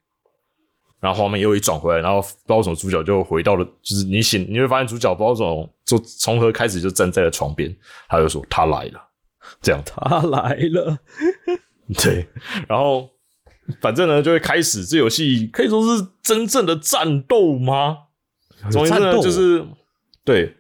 [1.00, 7.76] 然后画面又一转回来，然后不知道为什么主角就回到了，就是你醒，你会发现主角不知道从就从何开始就站在了床边，
[8.08, 9.10] 他就说他来了，
[9.64, 9.82] 这样。
[9.84, 11.00] 他来了，
[12.04, 12.28] 对，
[12.68, 13.10] 然后
[13.80, 17.98] 反正呢就会开始这游戏可以说是真正的战斗吗？
[18.70, 19.66] 总之呢，就是
[20.24, 20.56] 对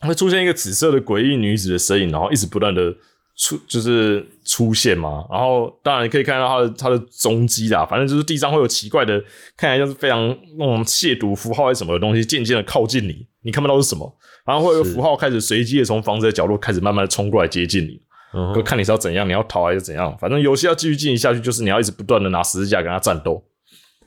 [0.00, 2.94] 会出现一个紫色的诡异女子的身影，然后一直不断的
[3.36, 5.24] 出就是出现嘛。
[5.30, 9.22] 然后当然你可以看到她的她的踪迹啦，反正就是地上会有奇怪的，
[9.56, 18.00] 看起来像是非常那种亵渎符号还是什么的东西，渐渐的靠近你，你看不到是什么，然后会有是符号开始随机的从房子的角落开始慢慢的冲过来接近你。
[18.36, 20.14] 嗯就看你是要怎样，你要逃还是怎样。
[20.18, 23.42] 反正游戏要继续进行下去，就是你要一直不断的拿十字架跟他战斗，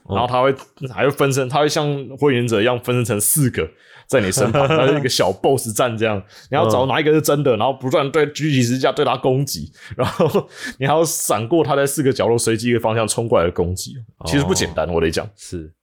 [0.04, 0.54] 哦然后他会
[0.94, 1.86] 还会分身，他会像
[2.20, 3.68] 火影忍者一样分身成四个
[4.08, 6.22] 在你身旁， 它是一个小 BOSS 战这样。
[6.52, 13.96] 你要找哪一个是真的，然后不断地对举起十字架对他攻击， 然后你还要闪过他在四个角落随机一个方向冲过来的攻击。
[14.26, 15.28] 其实不简单，我得讲。
[15.36, 15.74] 是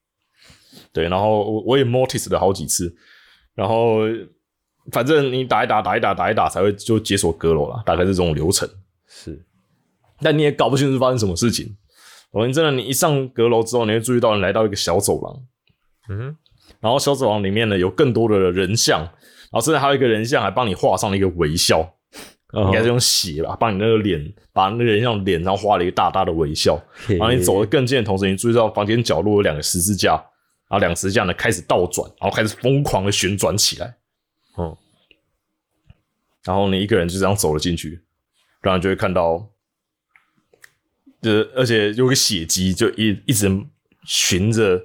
[0.93, 2.95] 对，然后我我也 mortise 了好几次，
[3.55, 4.01] 然后
[4.91, 8.67] 反正你打一打，打一打，打一打才会就解锁阁楼了，大概是这种流程。
[9.07, 9.43] 是，
[10.21, 11.75] 但你也搞不清楚发生什么事情。
[12.31, 15.41] 我真的，你一上阁楼之后，你会注意到你来到一个小走廊，
[16.09, 16.35] 嗯
[16.79, 21.81] 然后小走廊里面呢有更多的人像，然后甚至还有一个人像还帮你画上了一个微笑，
[22.49, 26.79] 哼，应该是用血吧，帮你那个脸，把那个人像脸上画了一个大大的微笑。
[27.07, 30.11] 然后你走得更近的同时，你注意到房间角落有两个十字架，
[30.69, 33.96] 然后两个十字架呢开始倒转，然后开始疯狂的旋转起来。
[36.47, 38.01] 哦，然后你一个人就这样走了进去，
[38.61, 39.49] 然后你就会看到，
[41.21, 43.49] 呃，而且有个血迹就一一直
[44.05, 44.77] 循着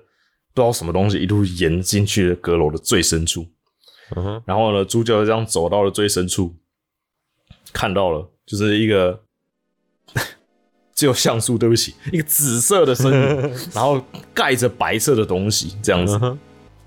[0.54, 3.46] 不知道什么东西一路延进去了阁楼的最深处。
[4.14, 6.54] 嗯哼，然后呢，主角就这样走到了最深处，
[7.72, 9.22] 看到了就是一个
[10.94, 16.14] 只有像素，对不起，一个紫色的身影， 然后盖着白色的东西，这样子。
[16.16, 16.38] 嗯，哼，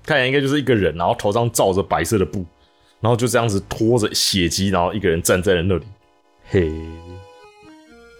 [0.04, 2.46] 看起来应该就是一个人，然后头上罩着白色的布，
[3.00, 5.86] 然后就这样子拖着血迹，然后一个人站在了那里。
[6.48, 6.72] 嘿，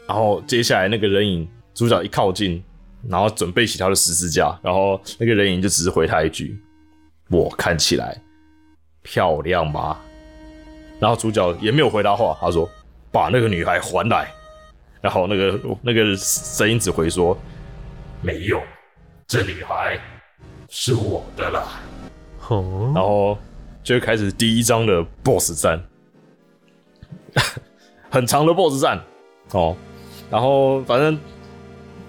[0.07, 2.63] 然后接下来那个人影，主角一靠近，
[3.09, 6.59] 然后准备起他的十字架，然后那个人影就只是回他一句
[7.31, 8.21] ：“我看起来
[9.03, 9.99] 漂亮吗？”
[10.99, 12.69] 然后主角也没有回答话，他说
[13.13, 14.29] ：“把那个女孩还来。”
[15.01, 17.37] 然后那个那个声音只回说
[18.23, 18.61] ：“没有，
[19.29, 19.99] 这女孩
[20.69, 21.81] 是我的啦。”
[22.49, 23.39] 哦，然后
[23.87, 25.81] 就会开始第一章的 BOSS 战，
[28.11, 29.01] 很长的 BOSS 战
[29.53, 29.77] 哦。
[30.29, 31.17] 然后反正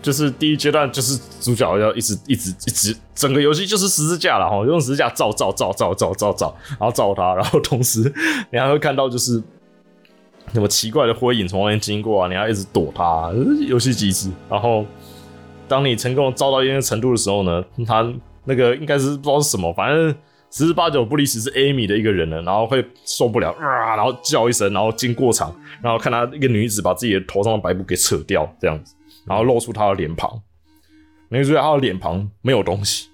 [0.01, 8.11] 就是第一阶段，就是主角要一直一直一直，整个游戏就是十字架了哈，用十字架照照照照照照照，然后照他，然后同时
[8.51, 9.33] 你还会看到就是
[10.53, 14.31] 什么奇怪的灰影从外面经过啊，你要一直躲它，这是游戏机制。
[14.49, 14.83] 然后
[15.67, 18.11] 当你成功照到一定程度的时候呢，他
[18.45, 20.15] 那个应该是不知道是什么，反正
[20.49, 30.41] 十之八九不离十是 Amy 的一个人呢，然后会受不了啊，然后叫一声，然后经过场，然后看他一个女子把自己的头上的白布给扯掉，这样子，然后露出她的脸庞，
[31.29, 33.09] 你会注意到她的脸庞没有东西，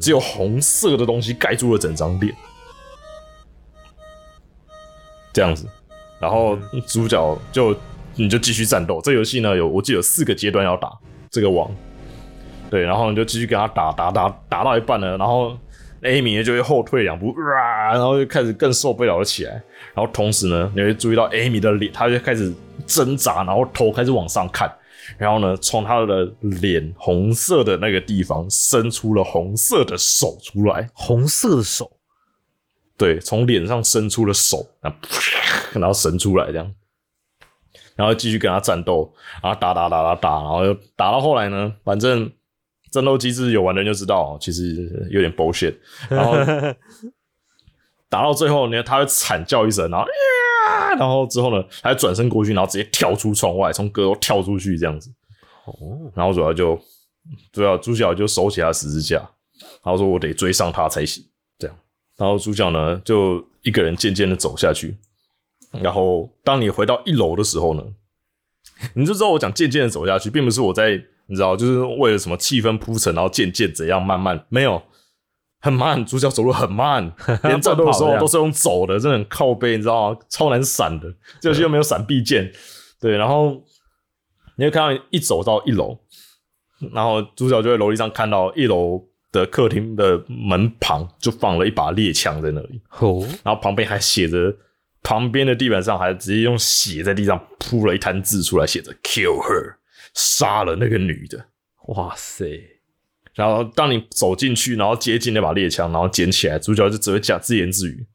[0.00, 2.34] 只有红色的东西盖住了整张脸，
[5.32, 5.66] 这样子，
[6.20, 7.74] 然后主角就
[8.16, 9.00] 你就继续战斗。
[9.00, 10.92] 这游戏呢有我记得有四个阶段要打
[11.30, 11.70] 这个王，
[12.68, 15.56] 对，然后你就继续跟他打打打打到一半了，然后
[16.04, 19.52] Amy 呢就会后退两步，啊，然后就开始更受不了了起来。
[19.94, 22.52] 然后同时呢，你会注意到 Amy 的脸，她就开始
[22.86, 24.70] 挣扎，然后头开始往上看，
[25.16, 31.90] 然后呢，从她的脸红色的那个地方伸出了红色的手出来，红色的手，
[32.96, 34.98] 对，从脸上伸出了手，然后
[35.80, 36.74] 然后伸出来这样，
[37.96, 39.10] 然后继续跟他战斗，
[39.42, 42.30] 然后打打打打打，然后又打到后来呢，反正
[42.94, 45.74] 战斗机制有玩的人就知道，其实有点 bullshit，
[46.08, 46.34] 然后
[48.08, 55.10] 打到最后呢，他会惨叫一声，然后呀，然后之后呢，他会转身过去，然后直接跳出窗外，从阁楼跳出去这样子，
[55.64, 55.74] 哦，
[56.14, 56.80] 然后主要就
[57.52, 59.16] 主要主角就手起他的十字架，
[59.82, 61.24] 然后说我得追上他才行，
[61.58, 61.76] 这样。
[62.16, 64.96] 然后主角呢就一个人渐渐的走下去，
[65.72, 67.82] 然后当你回到一楼的时候呢，
[68.94, 74.82] 你就知道我讲渐渐的走下去，并不是我在你知道就是为了什么气氛铺陈，然后渐渐怎样慢慢没有。
[75.60, 77.10] 很慢，主角走路很慢，
[77.44, 80.18] 连战斗的时候都是用走的，真的很靠背，你知道吗？
[80.28, 81.10] 超难闪的，
[81.40, 82.52] 这游戏又没有闪避键，
[83.00, 83.16] 对。
[83.16, 83.62] 然后
[84.58, 85.98] 你会看到一走到一楼，
[86.92, 94.54] 然后主角就在楼梯上看到一楼的客厅的门旁就放了一把猎枪在那里，哦，然后旁边还写着，
[95.02, 99.76] 旁边的地板上还直接用血在地上铺了一滩字出来，写着 “kill her”，
[100.14, 101.46] 杀了那个女的。
[101.88, 102.80] 哇塞，
[103.34, 108.06] 然后当你走进去，然后接近那把猎枪，然后捡起来，主角就只会讲自言自语：“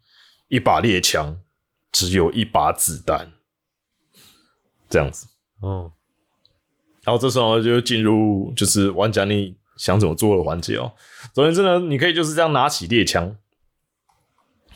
[0.49, 1.39] 一把猎枪
[1.91, 3.33] 只有一把子弹。”
[4.89, 5.27] 这样子。
[5.59, 5.91] 哦，
[7.03, 10.91] 然后这时候就进入就是玩家你想怎么做的环节哦。
[11.33, 13.35] 总而言之呢，你可以就是这样拿起猎枪，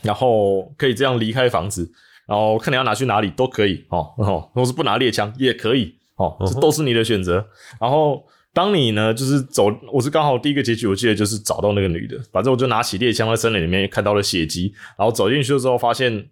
[0.02, 1.90] 然后可以这样离开房子，
[2.26, 7.46] 然后看你要拿去哪里都可以哦，哦，或是不拿猎枪也可以哦，这都是你的选择。
[7.80, 16.30] 然后当你呢就是走，我是刚好第一个结局，我记得就是找到那个女的，反正我就拿起猎枪在森林里面看到了血迹，然后走进去的时候发现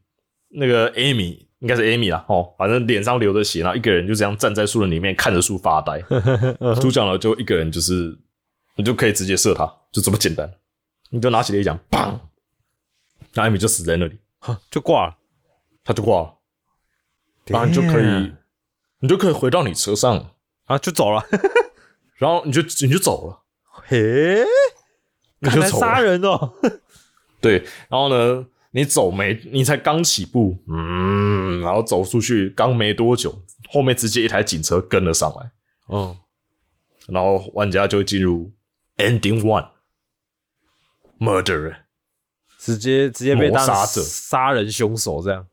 [0.50, 6.00] 那个 Amy 应该是 Amy 啦，哦，反正脸上流着血，然后一个人就这样站在树林里面看着树发呆。
[6.80, 8.16] 主角呢就一个人，就是
[8.76, 10.50] 你就可以直接射他，就这么简单。
[11.10, 12.18] 你就拿起猎枪，砰，
[13.34, 15.16] 那 Amy 就死在那里，哈就挂了，
[15.84, 16.34] 他就挂了，
[17.46, 18.32] 然后你就可以
[19.02, 20.30] 你就可以回到你车上，
[20.66, 21.26] 啊，就走了，
[22.14, 23.42] 然后你就你就走了，
[23.84, 24.44] 嘿，
[25.40, 25.80] 你就走了。
[25.80, 26.54] 杀人哦，
[27.42, 35.50] 对，然后呢，你走没，你才刚起步，嗯，然后走出去刚没多久，后面直接一台警车跟了上来，
[35.86, 36.16] 哦，
[37.08, 38.52] 然后玩家就进入
[38.96, 39.42] Ending
[41.18, 41.76] One，Murder。
[42.58, 44.00] 直接直接被当谋杀者。
[44.02, 45.44] 杀人凶手这样，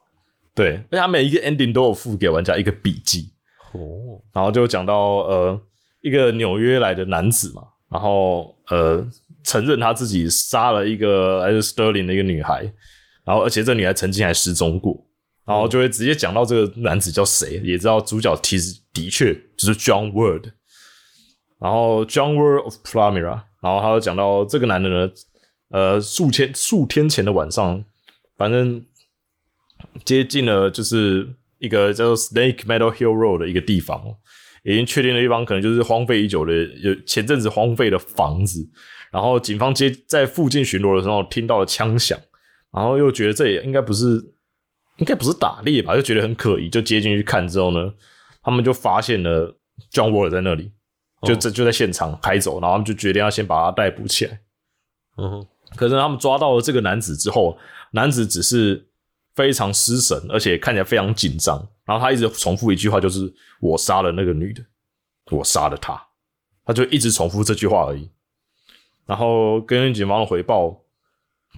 [0.53, 3.33] 对，而且他每一个 ending 都有附给玩家一个笔记，
[3.73, 5.61] 哦，然后就讲到呃
[6.01, 9.05] 一个纽约来的男子嘛，然后呃
[9.43, 12.63] 承认他自己杀了一个来自 Sterling 的一个女孩，
[13.23, 15.05] 然后而且这女孩曾经还失踪过，
[15.45, 20.47] 然后就会直接讲到这个男子叫谁，也知道主角其实的确就是 John Word，
[21.59, 25.11] 然后 John Word of Palmyra，然后他就讲到这个男的呢，
[25.69, 27.83] 呃数天数天前的晚上，
[28.37, 28.83] 反正
[30.03, 34.01] 接近了就是一个叫做 Snake Meadow Hill Road 的一个地方，
[34.63, 38.67] 已经确定的地方可能就是荒废已久的，有前阵子荒废的房子。
[39.11, 42.15] 然后警方接在附近巡逻的时候听到了枪响，
[42.71, 44.05] 然后又觉得这也应该不是，
[44.97, 47.91] 应该不是打猎吧，就觉得很可疑，就接进去看之后呢，
[48.43, 49.57] 他们就发现了
[49.91, 50.71] John Wall 在那里，
[51.23, 54.39] 就这就在现场开走，然后他们就决定要先把他逮捕起来。
[55.17, 57.57] 嗯哼，可是他们抓到了这个男子之后，
[57.93, 58.87] 男子只是
[59.39, 61.65] 非常失神，而且看起来非常紧张。
[61.85, 64.61] 然后他一直重复一句话，就是“我杀了那个女的，
[65.31, 65.97] 我杀了她”，
[66.65, 68.11] 他就一直重复这句话而已。
[69.05, 70.77] 然后根据警方的回报，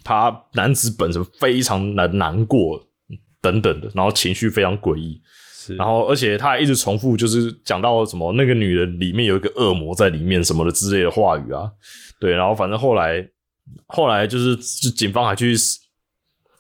[0.03, 2.87] 他男子本身非常难难过
[3.41, 5.19] 等等的，然后情绪非常诡异。
[5.51, 11.71] 是，然后而且他还一直重复，就是讲到什么那个女人里面有一个恶魔在里面什么的之类的话语啊，
[12.19, 13.27] 对，然后反正后来
[13.87, 15.55] 后来就是就警方还去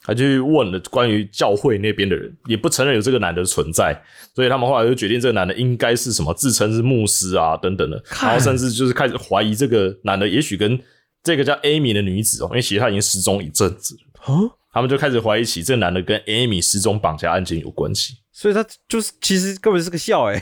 [0.03, 3.99] 还去问了关于教会那边的人，也不承认有这个男的存在，
[4.35, 10.79] 所以他们后来就决定这个男的应该是什么自称是牧师啊等等的，然后甚至就是开始怀疑这个男的也许跟
[11.23, 18.15] 这个叫 Amy 的女子哦，因为其实她已经失踪一阵子了，哦，他们就开始怀疑起这个男的跟 Amy 失踪绑架案件有关系。
[18.33, 20.41] 所以他就是其实根本是个笑哎，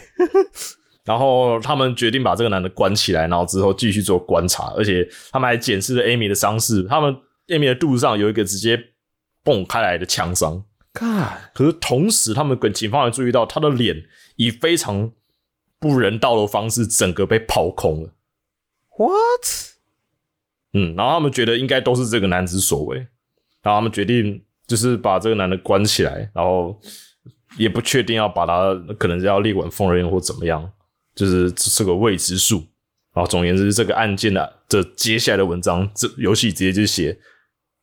[1.03, 7.13] 然后他们决定把这个男的关起来，然后之后继续做观察，而且他们还检视了 Amy 的伤势，他们
[7.47, 8.79] Amy 的肚子上有一个直接
[9.49, 15.11] 蹦开来的枪伤，看，可是同时他们跟警方也注意到他的脸以非常
[15.79, 18.13] 不人道的方式整个被抛空了
[18.95, 19.73] ，What？
[20.73, 22.97] 嗯，然后他们觉得应该都是这个男子所为，
[23.63, 26.79] 然后他们决定就是把这个男的关起来，然后
[27.57, 30.71] 也不确定要把他可能是要立管疯人院或怎么样，
[31.15, 32.57] 就是这是个未知数。
[33.15, 37.17] 然后总而言之，这个案件的这接下来的文章，这游戏直接就写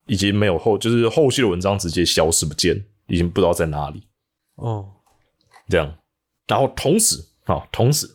[0.07, 4.03] 已经没有后，就是后续的文章直接消失不见，已经不知道在哪里。
[4.57, 4.87] 哦，
[5.69, 5.99] 这样，
[6.47, 8.09] 然后同时啊、同时，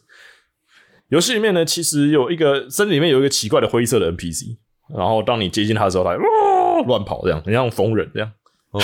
[1.09, 4.57] 游戏里面呢，其实有一个森林里面有一个奇怪的灰色的 NPC，
[4.93, 8.31] 然后当你接近它的时候，它会哇乱跑，这样很像疯人这样。
[8.71, 8.81] 哦，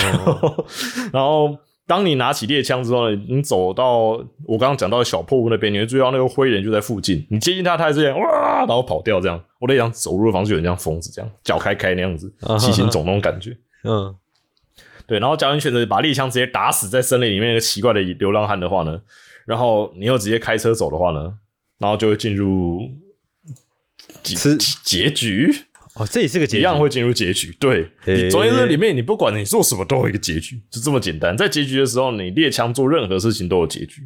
[1.12, 1.58] 然后
[1.88, 4.10] 当你拿起猎枪之后呢，你走到
[4.44, 7.26] 我刚刚讲到的小破屋那边，你会注意到那个灰人就在附近。
[7.30, 9.42] 你接近他，他还是这样哇，然后跑掉这样。
[9.58, 12.30] 我在想走路的方式有点像疯子这样，脚开开那样子，
[12.60, 13.56] 七星肿那种感觉。
[13.84, 14.14] 嗯，
[15.06, 19.00] 对，然后假如你选择把猎枪直接打死在森林里面那个奇怪的流浪汉的话呢，
[19.46, 21.32] 然后你又直接开车走的话呢，
[21.78, 22.82] 然后就会进入
[24.22, 25.50] 结吃结局，
[25.98, 27.52] 哦，这也是个结局一样会进入结局。
[27.58, 31.36] 对，嘿你总而言之，里面你不管你做什么都有一个结局，就这么简单。
[31.36, 34.02] 在结局的时候，你猎枪做任何事情都有结局。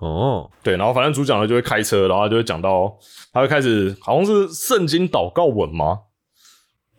[0.00, 2.94] 哦，对，然后反正主角呢就会开车，然后他就会讲到，
[3.32, 6.00] 他会开始好像是圣经祷告文吗？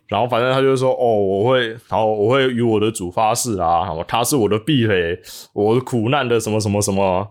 [0.08, 5.20] 然后反正他就说，哦，我会，然后我会与我的主发誓啊，他是我的壁垒，
[5.52, 7.28] 我的苦难的什么什么什么，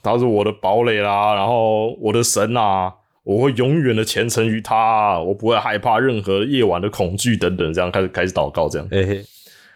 [0.00, 2.94] 他是我的堡垒啦，然后我的神啊，
[3.26, 8.86] 我会永远的虔诚于他，我不会害怕任何夜晚的恐惧等等，这样开始开始祷告这样。
[8.88, 9.14] 嘿嘿，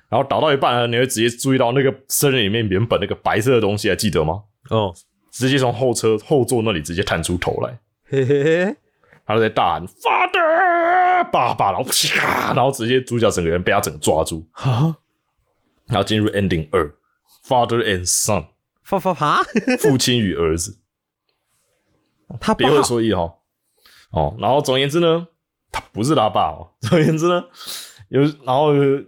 [0.08, 4.44] 然后祷到一半呢，你会直接注意到那个森林里面原本那个白色的东西，还记得吗？
[4.70, 4.94] 哦，
[5.32, 7.76] 直接从后车后座那里直接探出头来，
[8.08, 8.76] 嘿嘿嘿，
[9.26, 14.96] 他就在大喊 “Father，爸爸”，然后啪，然后直接主角整个人被他整个抓住，啊，
[15.88, 16.94] 然后进入 ending 二
[17.44, 18.46] ，Father and Son，
[18.84, 19.42] 发发发，
[19.80, 20.78] 父亲与儿子，
[22.38, 23.38] 他爸别会说意哈。
[24.12, 25.26] 哦，然后总而言之呢，
[25.70, 26.70] 他不是他爸哦。
[26.80, 27.44] 总而言之呢，
[28.08, 29.02] 有然后呃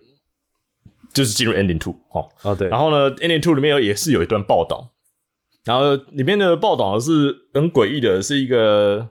[1.12, 4.92] 就是进入 ending two 哦，哦对，然后呢，ending two 里面有也是有一段报道，
[5.64, 9.08] 然后里面的报道是很诡异的，是一个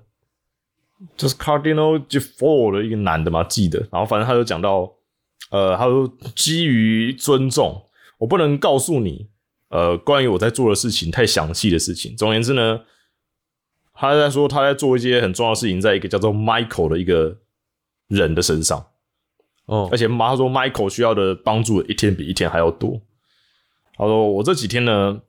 [1.15, 3.79] 就是 Cardinal g f o r 的一个男的嘛，记得。
[3.91, 4.91] 然后反正他就讲到，
[5.51, 7.83] 呃，他说基于尊重，
[8.17, 9.27] 我不能告诉你，
[9.69, 12.15] 呃，关于我在做的事情太详细的事情。
[12.15, 12.79] 总而言之呢，
[14.01, 17.37] 他在说他在做一些很重要的事情，在一个叫做 Michael 的一个
[18.07, 18.83] 人的身上。
[19.65, 22.99] 哦而且他说 Michael 需要的帮助一天比一天还要多。
[23.95, 25.21] 他说我这几天呢，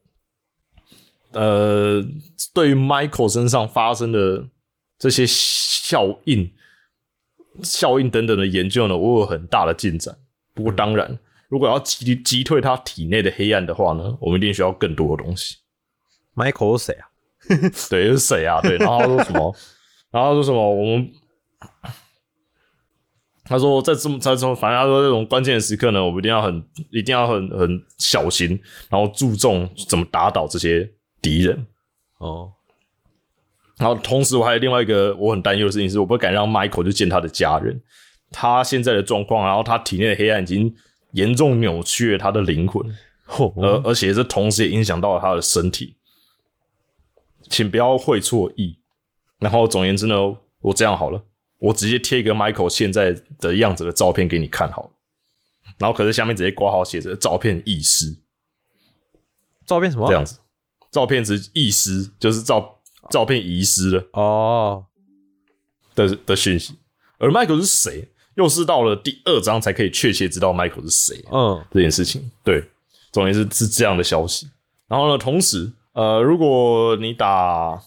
[1.33, 2.03] 呃，
[2.55, 4.49] 对于 Michael 身上发生的
[4.99, 6.51] 这些效应、
[7.63, 10.17] 效应等等的研究呢，我有很大的进展。
[10.55, 11.19] 不过当然，
[11.49, 15.57] 如果要击击退他体内的黑暗的话呢，我们一定需要更多的东西。
[16.35, 17.12] ，Michael 是谁啊？
[17.91, 18.61] 对，是谁啊？
[18.61, 19.55] 对，然后他说什么？
[20.11, 20.75] 然后他说什么？
[20.75, 21.11] 我们
[23.45, 30.89] 他说在这么在这么，反正他说这种关键的时刻呢，我们一定要很一定要很很小心，然后注重怎么打倒这些
[31.21, 31.67] 敌人。
[32.19, 32.53] 哦，
[33.79, 37.79] 然后同时我还有另外一个我很担忧的事情是，我不敢让 Michael 去见他的家人。
[38.31, 40.73] 他现在的状况，然后他体内的黑暗已经
[41.13, 42.83] 严重扭曲了他的灵魂。
[43.27, 45.97] 嚯而而且这同时也影响到了他的身体，
[47.53, 48.79] 请不要会错意。
[49.39, 50.15] 然后总而言之呢，
[50.61, 51.23] 我这样好了，
[51.59, 54.91] 我直接贴一个 Michael 现在的样子的照片给你看好了。
[55.79, 58.17] 然后可是下面直接挂号写着照片遗失
[59.67, 60.07] 照片什么？
[60.09, 60.39] 这样子，
[60.91, 62.81] 照片是遗失，就是照
[63.11, 64.87] 照片遗失了哦，
[65.95, 66.75] 的的讯息。
[67.19, 71.25] 而 Michael 是谁，又是到了第二章才可以确切知道 Michael 是谁。
[71.31, 72.31] 嗯，这件事情。
[72.43, 72.65] 对，
[73.13, 74.49] 总而言之是这样的消息。
[74.89, 77.81] 然后呢，同时，呃，如果你打，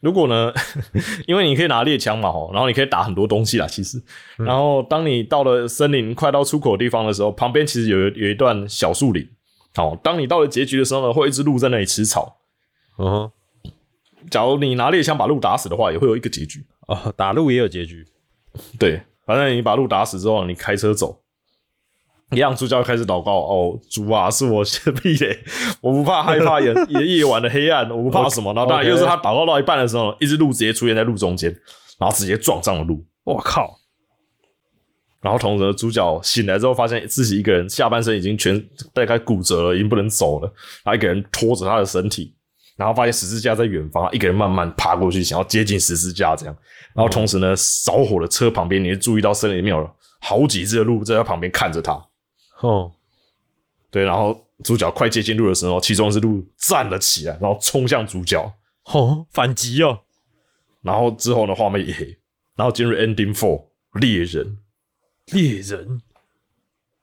[0.00, 0.52] 如果呢，
[1.26, 4.02] 因为你可以拿猎枪嘛，哦，然后你可以打很多东西啦，其实。
[4.36, 9.26] 然后当你到了森林快到出口的地方的时候，旁边其实有有一段小树林。
[9.74, 12.38] 好，当你到了结局的时候呢，会有一只鹿在那里吃草。
[12.98, 13.70] 嗯哼，
[14.30, 16.64] 假如你拿猎枪把鹿打死的话，也会有一个结局。
[16.88, 18.06] 哦，打鹿也有结局。
[18.78, 21.20] 对，反正你把鹿打死之后，你开车走，
[22.32, 24.64] 一样主角开始祷告哦，主啊，是我
[25.00, 25.38] 屁嘞，
[25.80, 28.52] 我不怕害怕夜夜夜晚的黑暗，我不怕什么。
[28.52, 31.48] 然后当然又是他祷告到一半的时候，一只鹿直接出现在路中间，
[31.98, 33.04] 然后直接撞上了鹿。
[33.22, 33.78] 我靠！
[35.20, 38.60] 然后同时呢主角醒来之后，发现自己一个人下半身已经全
[38.92, 40.52] 大概骨折了，已经不能走了，
[40.84, 42.34] 然后一个人拖着他的身体，
[42.76, 46.56] 然后发现十字架在远方，一个人慢慢爬过去，想要接近十字架这样。
[46.92, 47.54] 然后同时呢，
[47.84, 49.88] 着火的车旁边，你会注意到森林里面有
[50.20, 52.00] 好几只的鹿在他旁边看着他。
[52.60, 52.92] 哦，
[53.90, 58.40] 对，然后主角快接近路的时候，其中一只鹿站了起来，然后冲向主角，
[58.92, 60.00] 哦，反击哦！
[60.82, 62.16] 然后之后呢，画面一黑，
[62.54, 64.58] 然后进入 ending four 猎人。
[65.32, 66.00] 猎人，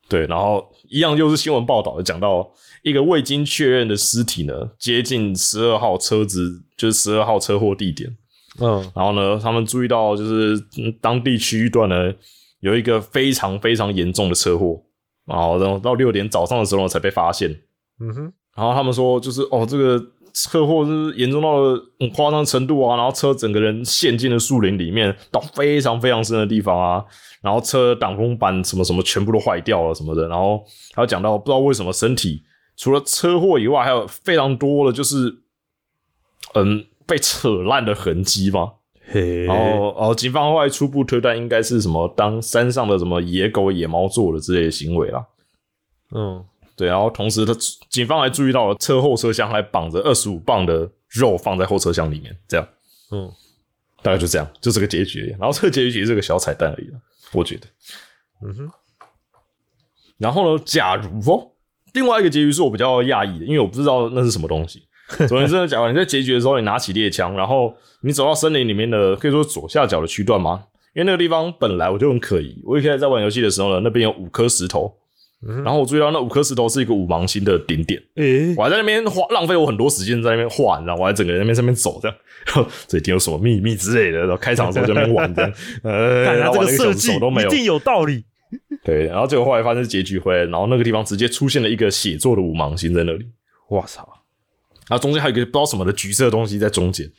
[0.08, 2.50] 对，然后一样又是新闻报道，讲到
[2.82, 8.16] 一个未经确认的尸体呢，接近十二号车子，就是十二号车祸地点。
[8.60, 12.14] 嗯，然后呢，他们注意到就是嗯当地区域段呢
[12.62, 14.82] 有一个非常非常严重的车祸，
[15.26, 17.50] 然后然后到六点早上的时候才被发现。
[18.00, 20.04] 嗯哼，然后他们说，就是哦，这个
[20.34, 27.06] 车祸是严重到了很夸张的程度啊，然后车整个人陷进了树林里面，到非常非常深的地方啊，
[27.42, 30.64] 然后车挡风板什么什么全部都坏掉了什么的，然后
[30.94, 32.44] 还有讲到不知道为什么身体
[32.76, 35.44] 除了车祸以外，还有非常多的就是
[36.56, 38.74] 嗯被扯烂的痕迹嘛。
[39.14, 45.24] 嘿，然后哦，警方后来初步推断应该是什么当山上的什么野狗、野猫做的之类的行为啦。
[46.16, 46.44] 嗯，
[46.76, 47.54] 对，然后同时他
[47.92, 52.68] 警方还注意到了车后车厢还绑着二十五磅的肉放在后车厢里面，这样，
[53.12, 53.32] 嗯，
[54.02, 55.28] 大概就这样，就这个结局。
[55.40, 57.00] 然后这个结局其实是个小彩蛋而已啦，
[57.34, 57.68] 我觉得。
[58.42, 58.72] 嗯哼，
[60.18, 61.52] 然后呢，假如哦，
[61.94, 64.88] 另外一个结局是我比较讶异的，因为我不知道那是什么东西。
[65.28, 70.64] 总而言之，假如你在结局的时候，你拿起猎枪，然后你走到森林里面的可以说左下角的区段吗？
[70.96, 72.62] 因为那个地方本来我就很可疑。
[72.64, 74.94] 我一开始在玩游戏的时候呢，那边有五颗石头，
[75.64, 78.02] 然后我注意到那五颗石头是一个五芒星的顶点。
[78.16, 84.20] 诶、我还在那边花浪费我很多时间在那边画，你知道，我还整个人在那边上面走这样， 然后这一定有什么秘密之类的。
[84.20, 87.50] 然后开场的时候就在那边玩这样，呃， 看一个小时个设计一。
[87.50, 88.24] 定有道理。
[88.84, 93.26] 对，然后结果后来发现是结局回来，然后那个地方直接出现了一个写作的五芒星在那里，
[93.68, 94.08] 我操！
[94.88, 97.12] 然后中间还有一个不知道什么的橘色的东西在中间。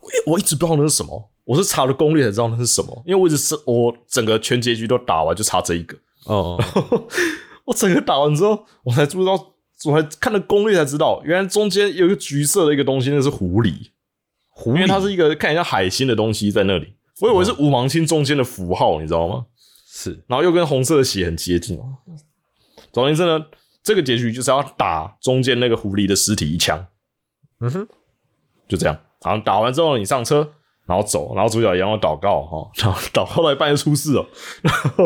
[0.00, 5.96] 我我一直不知道那是什么，我是查了攻略才知道那是什么，因为我一直是我整个全结局都打完就差这一个。
[6.26, 6.62] 哦，
[7.64, 9.54] 我整个打完之后，我才知道，
[9.86, 13.90] 我还看了攻略才知道，原来中间有一个橘色的一个东西，那是狐狸，
[14.50, 16.94] 狐因为它是一个看起来像海星的东西在那里。
[17.20, 19.46] 我以为是五芒星中间的符号，你知道吗？
[19.86, 21.78] 是然后又跟红色的血很接近。
[22.92, 23.38] 总而言之呢，
[23.84, 26.84] 这个结局就是要打中间那个狐狸的尸体一枪，
[27.60, 27.86] 嗯哼，
[28.66, 28.98] 就这样。
[29.22, 30.52] 然后打完之后你上车，
[30.86, 34.26] 然后走，然后主角也要祷告哈，然后 祷告到一半就出事了，
[34.62, 35.04] 然 后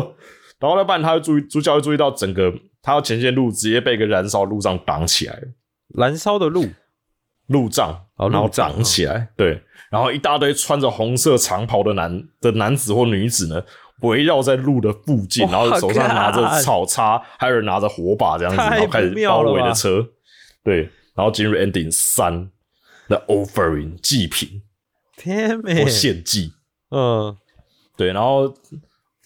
[0.60, 5.34] 祷告到一半他会注意主角会注意到整个他要前线路直接被一个燃烧路障挡起来。
[5.34, 5.42] 了，
[5.96, 6.64] 燃烧的路？
[7.48, 9.60] 路障，然后挡起来，对，
[9.90, 13.64] 然后一大堆穿着红色长袍的男的男子或女子呢。
[14.02, 20.06] 围绕在路的附近，然后手上拿着草叉，还有人拿着火把这样子，然后开始包围的车。
[20.62, 20.82] 对，
[21.14, 22.50] 然后进入 ending 三
[23.08, 24.62] 的 offering 祭品。
[25.16, 25.82] 天美。
[25.82, 26.52] 或，献祭。
[26.90, 27.36] 嗯，
[27.96, 28.54] 对，然后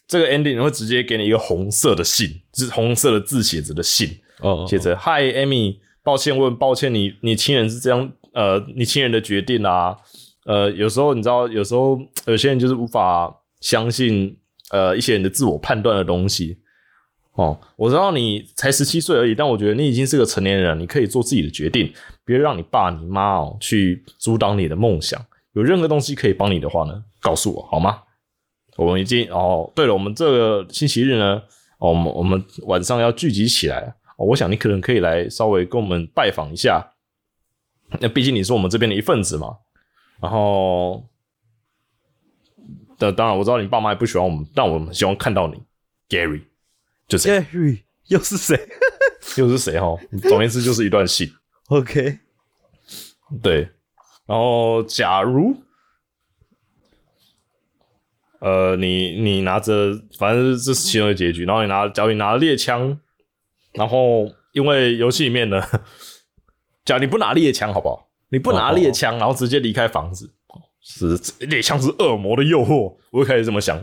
[0.07, 4.09] 这个 ending 会直接给你一个红色的信，是红色的字写着的信，
[4.41, 9.97] 哦，写着 “Hi Amy，抱歉问，抱歉你你亲人是这样，呃，你亲人的决定啊，
[10.47, 14.39] 呃，有时候你知道，有时候有些人就是无法相信
[14.73, 16.59] 呃一些人的自我判断的东西。
[17.35, 21.91] 哦，我知道你才十七岁而已，但我觉得你已经是个成年人，你可以做自己的决定，
[22.27, 25.25] 别让你爸你妈哦去阻挡你的梦想。
[25.53, 28.03] 有任何东西可以帮你的话呢，告诉我好吗？
[28.77, 31.43] 我们已经哦，对了，我们这个星期日呢，
[31.79, 33.95] 我们我们晚上要聚集起来。
[34.19, 36.93] 哦，我想你可能可以来稍微跟我们拜访一下。
[38.01, 39.57] 那毕竟你是我们这边的一份子嘛。
[40.21, 41.03] 然后，
[43.11, 45.63] 的当然我知道你爸妈也不喜欢我们，但我们希望看到你
[46.09, 46.43] ，Gary，
[47.09, 47.45] 就这样。
[47.45, 48.69] Gary 又是谁
[49.37, 49.97] 又是谁哈？
[50.23, 51.33] 总而言之就是一段戏。
[51.69, 52.19] OK，
[53.43, 53.69] 对，
[54.27, 55.57] 然后假如，
[58.41, 61.45] 呃，你你拿着，反正这是其中的结局。
[61.45, 62.99] 然后你拿，假如你拿了猎枪，
[63.73, 65.63] 然后因为游戏里面呢，
[66.85, 68.11] 假如你不拿猎枪，好不好？
[68.29, 70.35] 你不拿猎枪，然后直接离开房子，
[70.83, 73.79] 是猎枪是恶魔的诱惑，我就开始这么想。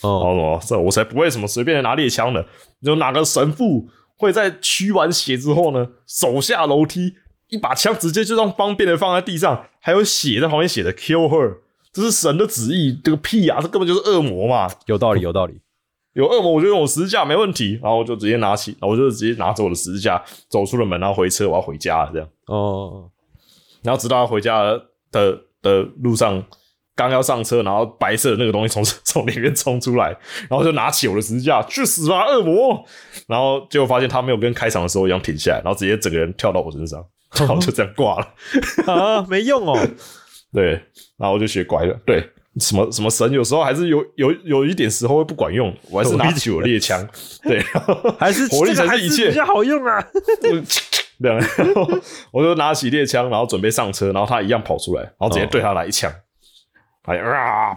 [0.00, 2.46] 哦，哦，这我才不会什么随便的拿猎枪的。
[2.80, 7.14] 有哪个神父会在驱完血之后呢，手下楼梯，
[7.48, 11.58] 一把枪直接就这样方便的放在地上，还有血在旁边写的 “kill her”，
[11.92, 12.98] 这是神的旨意。
[13.02, 14.70] 这个屁啊，这根本就是恶魔嘛！
[14.86, 15.54] 有道理，有道理。
[16.12, 17.78] 有恶魔，我就用我十字架没问题。
[17.82, 22.28] 然后我就直接拿起，然后我就直接拿着我的十字架走出了门，然后回车，我要回家了这样。
[22.46, 23.10] 哦，
[23.82, 24.62] 然后直到他回家
[25.10, 26.40] 的的路上，
[26.94, 30.16] 刚要上车，然后白色的那个东西从从里面冲出来，
[30.48, 32.84] 然后就拿起我的十字架去死吧，恶魔！
[33.26, 37.04] 然后结果发现他没有跟开场的时候一样停下来，然后直接整个人跳到我身上，
[37.40, 38.34] 然后就这样挂了。
[38.86, 39.76] 啊，没用哦。
[40.54, 40.70] 对，
[41.18, 41.98] 然后我就学乖了。
[42.06, 42.24] 对，
[42.60, 47.04] 什么什么神有时候还是有有有一点时候会不管用，我还是拿起我猎枪。
[47.42, 47.60] 对，
[48.20, 49.98] 还是火力才是一切比较好用啊。
[51.22, 51.88] 对，然后
[52.32, 56.12] 我就拿起猎枪，然后准备上车，然后他一样跑出来，然后直接对他来一枪，
[57.02, 57.74] 哎啊，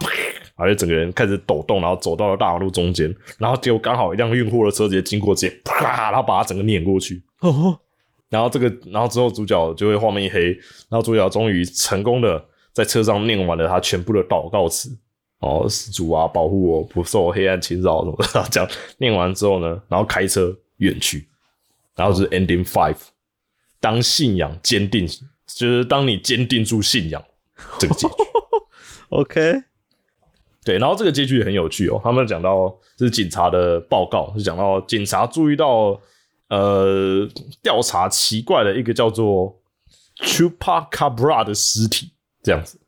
[0.56, 7.22] 然后就整个人开始抖动，然后走到了大马路中间，然后结果刚好一辆运货的车直接经过，直接啪，然后把他整个碾过去。
[7.40, 7.78] 哦，
[8.28, 10.52] 然后这个，然后之后主角就会画面一黑，
[10.88, 14.90] 然后主角终于成功的在车上念完了他全部的祷告词。
[15.40, 18.68] 哦，主啊，保护我不受黑暗侵扰什么的， 这样
[18.98, 21.28] 念完之后呢，然后开车远去，
[21.94, 22.96] 然后就是 ending five，
[23.80, 25.06] 当信仰坚定，
[25.46, 27.22] 就是当你坚定住信仰
[27.78, 28.14] 这个结局。
[29.10, 29.62] OK，
[30.64, 32.00] 对，然后这个结局也很有趣哦。
[32.04, 35.98] 他们讲到这是警察的报告，是讲到警察注意到
[36.48, 37.26] 呃
[37.62, 39.58] 调查奇怪的一个叫做
[40.18, 42.12] Chupacabra 的尸体，
[42.42, 42.78] 这样子。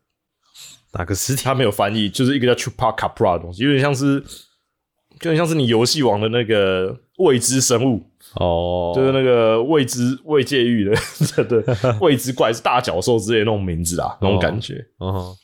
[0.93, 1.43] 哪个尸体？
[1.43, 10.95] 他没有翻译，就是一个叫 Chupacabra 的东西，有点像是，有点像是你游戏王的那个未知生物，哦，就是那个未知未界域的，
[11.43, 11.63] 对
[11.99, 14.85] 未知怪是大角兽之类的那种名字啊，那种感觉。
[14.99, 15.35] 哦，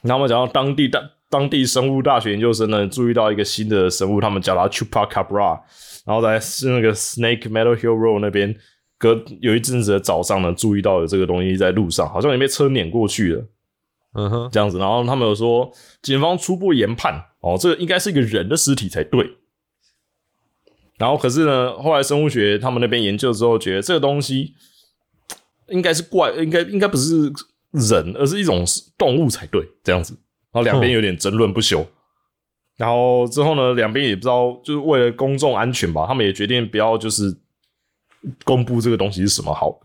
[0.00, 5.60] 然后我们讲到当地大当地生物大学研究生呢，注意到一个新的生物，他们叫它 Chupacabra，
[6.06, 8.54] 然后在是那个 Snake Metal Hill Road 那边
[8.98, 13.44] 隔有一阵子的早上呢，注意到有这个东西在路上，好像也被车碾过去了。
[14.14, 15.70] 嗯哼，这样子，然后他们有说，
[16.02, 19.26] 警方初步研判，哦，这个应该是一个人的尸体才对。
[21.02, 24.54] 然后可是呢，后来生物学他们那边研究之后，觉得这个东西
[25.66, 27.24] 应该是怪，应该应该不是
[27.72, 28.64] 人，而是一种
[28.96, 30.16] 动物才对，这样子。
[30.52, 31.84] 然后两边有点争论不休。
[32.76, 37.36] 然后之后呢，两边也不知道，就是为了公众安全吧，他们也决定不要就是
[38.44, 39.80] 公布这个东西是什么好，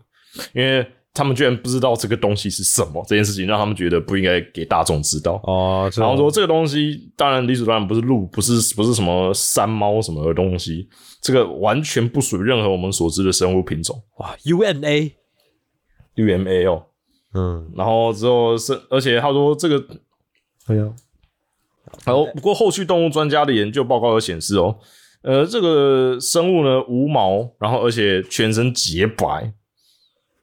[0.54, 0.86] 因为。
[1.18, 5.32] 他们居然不知道这个东西是什么，这件事情让他们觉得不应该给大众知道。
[5.42, 10.88] 哦，然后说这个东西当然理所当然不是鹿，不是不是什么山猫什么的东西，
[11.20, 14.00] 这个完全不属于任何我们所知的生物品种。
[14.18, 15.10] 哇，UMA
[16.14, 16.86] UMA 哦，
[17.34, 19.84] 嗯，然后之后是，而且他说这个，
[20.68, 20.88] 哎呀，
[22.04, 24.78] 然后不过后续动物专家的研究报告有显示哦，
[25.22, 29.52] 呃，这个生物呢无毛，然后而且全身洁白。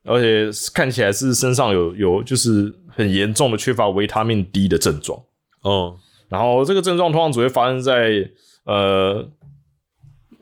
[0.05, 5.21] 而且看起来是身上有有就是很严重的缺乏维他命 D 的症状
[5.61, 5.99] 哦，
[6.29, 8.29] 然后这个症状通常只会发生在
[8.65, 9.27] 呃，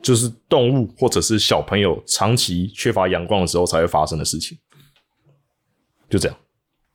[0.02, 4.58] 就是动物或者是小朋友长期缺乏阳光的时候才会发生的事情，
[6.10, 6.36] 就这样，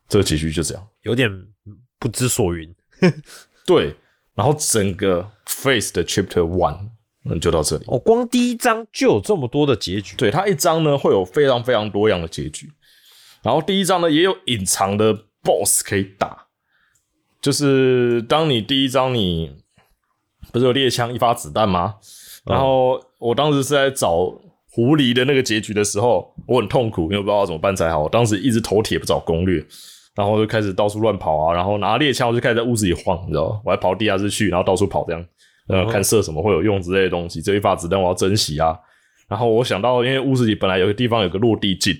[0.08, 1.28] 这个结局就这样，有点
[1.98, 2.72] 不知所云。
[3.66, 3.96] 对，
[4.34, 6.90] 然后整个 Face 的 Chapter One。
[7.24, 7.84] 嗯，就到这里。
[7.86, 10.16] 哦，光第一章就有这么多的结局。
[10.16, 12.70] 对，它一章呢会有非常非常多样的结局。
[13.42, 16.46] 然后第一章呢也有隐藏的 BOSS 可以打，
[17.40, 19.50] 就是当你第一章你
[20.52, 21.96] 不是有猎枪一发子弹吗？
[22.44, 24.16] 然后我当时是在找
[24.70, 28.00] 狐狸的那个结局的时候，我很痛苦，因为不知道怎么办才好。
[28.00, 29.62] 我当时一直头铁不找攻略，
[30.14, 33.60] 然后就开始到处乱跑啊，然后拿猎枪我就开始在屋子里晃，你知道吗？
[33.64, 35.26] 我还跑地下室去，然后到处跑这样。
[35.70, 38.76] 呃，看射什么会有用之类的东西，这一发子弹我要珍惜啊。
[39.28, 41.94] 然后我想到，因为屋子里本来有个地方有个落地镜，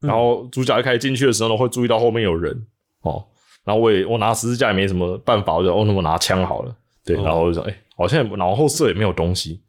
[0.00, 2.66] 然后主角一开始进去的时候呢，会注意到后面有人
[3.02, 3.24] 哦。
[3.64, 6.74] 然后我也我拿十字架也没什么办法，我就哦，那我拿枪好了。
[7.04, 9.60] 对，然后我就说，哎，好像脑后射也没有东西。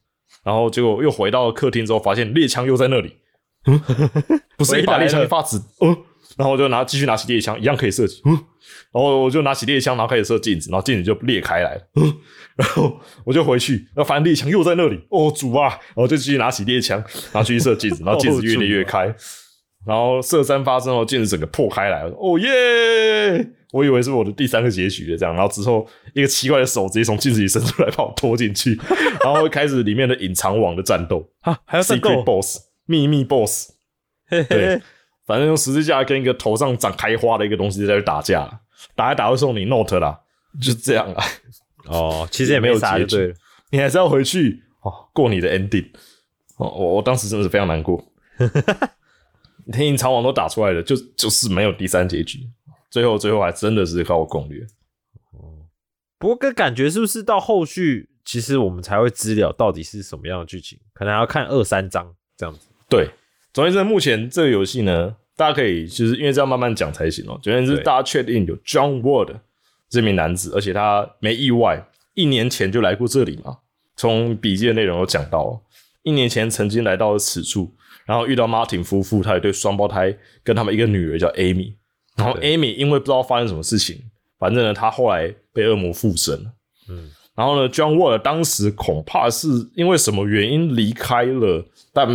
[0.44, 3.16] 然后结果又回到客厅之后，发现猎枪又在那里，
[4.58, 5.96] 不是一把猎枪一发子，哦，
[6.38, 8.22] 然后我就拿继续拿起猎枪，一样可以射击。
[8.26, 11.82] 然后我就拿起猎枪，然后开始射镜子，然后镜子就裂开来了。
[12.56, 15.00] 然后我就回去，然后发现猎枪又在那里。
[15.10, 15.70] 哦，主啊！
[15.70, 16.98] 然后就继续拿起猎枪，
[17.32, 19.14] 然后继续射镜子， 然后镜子越裂越开。
[19.86, 22.16] 然后射三发之后，镜子整个破开来了。
[22.18, 23.48] 哦耶！
[23.74, 25.36] 我以为是我的第三个结局了，这样。
[25.36, 28.80] 然后之后一个奇怪的手直接从镜子里伸出来，把我拖进去，
[29.24, 33.72] 然后开始里面的隐藏网的战斗啊，还要战斗 boss 秘密 boss。
[34.30, 34.82] 对，
[35.26, 38.62] 反正用十字架跟一个头上长开花的一个东西在打架。
[38.96, 40.20] 打来打会送你 note 啦，
[40.62, 41.24] 就这样啊。
[41.86, 43.34] 哦，其实也没有结局，
[43.72, 45.90] 你还是要回去哦，过你的 ending。
[46.58, 48.04] 哦，我我当时真的是非常难过。
[49.72, 52.50] 天隐藏网都打出来了，就就是没有第三结局。
[52.90, 54.62] 最后最后还真的是靠我攻略。
[55.32, 55.64] 哦，
[56.20, 62.68] 不过跟感觉是不是到后续，其实我们才会知了到底是什么样的剧情，可能要看二三章这样子。
[62.90, 63.10] 对，
[63.54, 65.16] 总而言之，目前这个游戏呢。
[65.36, 67.40] 大家可以就是因为这样慢慢讲才行哦。
[67.42, 69.34] 总而言之大家确定有 John Ward
[69.90, 71.84] 这名男子，而且他没意外，
[72.14, 73.58] 一年前就来过这里嘛。
[73.96, 75.60] 从笔记的内容有讲到，
[76.04, 77.74] 一年前曾经来到了此处，
[78.06, 81.74] 然后遇到 Martin 夫妇，他有对双胞胎，跟他们一个女儿叫 Amy。
[82.16, 84.00] 然后 Amy 因为不知道发生什么事情，
[84.38, 86.54] 反正呢，他后来被恶魔附身了。
[86.90, 92.08] 嗯，然后呢，John Ward 当时恐怕是因为什么原因离开了，但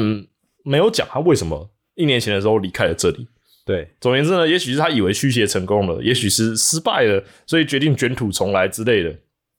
[0.69, 1.71] 没有讲他为什么。
[1.95, 3.27] 一年前的时候离开了这里，
[3.67, 3.91] 对。
[4.01, 9.11] 总而言之呢，也许是他以为驱邪成功了，也许是失败了，所以决定卷土重来之类的。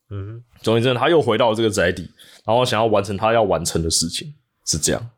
[0.09, 2.09] 嗯，总而言之，他又回到这个宅邸，
[2.45, 4.33] 然后想要完成他要完成的事情，
[4.65, 5.09] 是这样。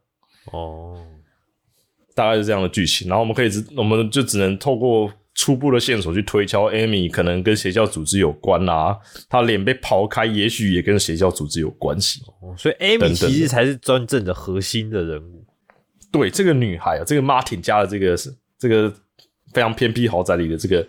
[0.46, 1.00] 哦，
[2.16, 3.08] 大概是这样的剧情。
[3.08, 8.98] 然后我们可以只，我们就只能透过初步的线索去推敲，Amy 可能跟邪教组织有关啊，
[9.30, 12.24] 他脸被刨开，也许也跟邪教组织有关系。
[12.42, 15.41] 哦，所以 Amy 其实才是真正的核心的人物。
[16.12, 18.94] 对这个女孩啊，这个 Martin 家的这个是这个
[19.54, 20.86] 非常偏僻豪宅里的这个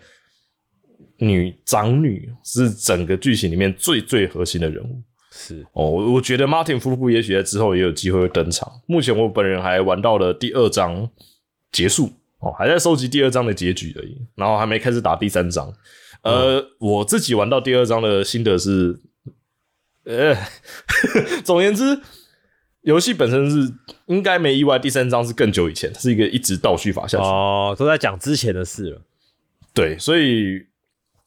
[1.18, 5.01] 女长女，是整个剧情里面最最核心的人物。
[5.31, 8.70] 是哦，我我觉得 Martin 夫妇也许在之后也有机会会登场。
[8.87, 11.09] 目前我本人还玩到了第二章
[11.70, 12.11] 结束
[12.41, 15.73] 哦，还在收集第二章的结局而已，然后还没开始打第三章。
[16.23, 19.01] 呃，我自己玩到第二章的心得是，
[20.05, 20.37] 呃，
[21.43, 21.99] 总言之。
[22.83, 23.72] 游戏本身是
[24.07, 29.01] 应该没意外，第三章是更久以前，是一个一直倒叙法下去哦，都在讲之前的事了。
[29.72, 30.61] 对，所以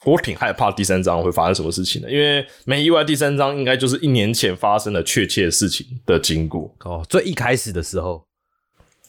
[0.03, 8.25] 我挺害怕第三章会发生什么事情的，因为没意外，第三章应该就是一年前发生的确切事情的经过哦，最一开始的时候，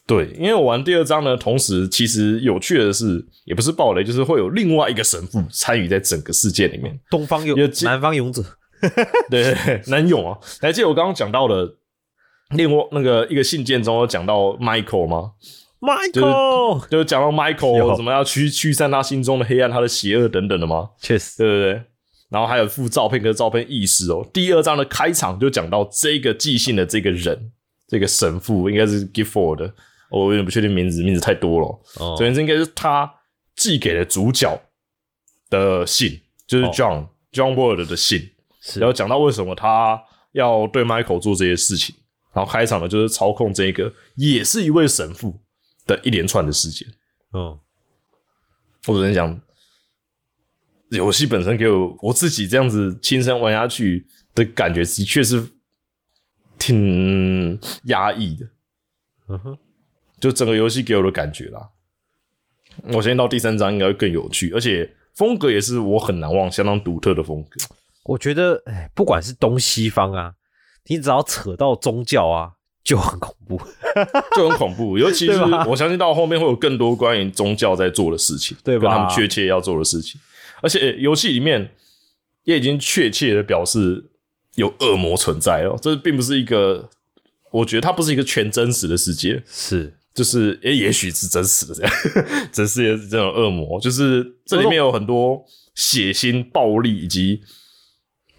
[0.07, 6.97] 对，因为我玩第二章呢，同时其实有趣的是，也不是暴雷，就是会有另外一个神父参与在整个事件里面。
[7.11, 8.43] 东方勇南方勇者，
[9.29, 10.39] 对对对，难用啊！
[10.61, 11.75] 还记得我刚刚讲到的，
[12.51, 15.33] 另外那个一个信件中有讲到 Michael 吗
[15.81, 20.91] ？Michael，就是讲到 Michael 有怎么要驱驱散他心中的黑暗、他的邪恶等等的吗？
[21.01, 21.83] 确实，对不对。
[22.29, 24.29] 然后还有附照片跟照片意识哦。
[24.33, 27.53] 第二章的开场就讲到这个寄信的这个人，
[27.87, 29.73] 这个神父应该是 Gifford 的，
[30.11, 31.67] 我有点不确定名字，名字太多了。
[32.01, 33.13] 哦总之，应该是他
[33.55, 34.61] 寄给了主角
[35.51, 38.31] 的信，就是哦 John、John Word 的信。
[38.75, 41.95] 然后讲到为什么他要对 Michael 做这些事情，
[42.37, 45.41] 然后开场呢就是操控这个也是一位神父
[45.87, 46.87] 的一连串的事件。
[47.33, 47.59] 嗯，
[48.87, 49.41] 我只能讲，
[50.91, 55.49] 游戏本身给我我自己这样子亲身玩下去的感觉，的确是
[56.59, 58.47] 挺压抑的。
[59.29, 59.59] 嗯哼，
[60.21, 61.71] 就整个游戏给我的感觉啦。
[62.89, 67.51] 我相信到第三章应该会更有趣，而且风格也是我很难忘、相当独特的风格。
[68.05, 70.35] 我觉得，哎，不管是东西方啊，
[70.87, 72.53] 你只要扯到宗教啊，
[72.85, 73.61] 就很恐怖。
[74.37, 78.83] 就很恐怖，尤其是我相信到后面会有更多关于宗教在做的事情，对吧？
[78.83, 80.21] 跟他们确切要做的事情，
[80.61, 81.71] 而且游戏里面
[82.45, 84.05] 也已经确切的表示
[84.57, 86.91] 有恶魔存在哦，这并不是一个，
[87.51, 91.93] 我觉得它不是一个全真实的世界，是，就是诶、也许是真实的这样，
[92.53, 95.43] 真实也是这种恶魔，就是这里面有很多
[95.75, 97.41] 血腥、暴力以及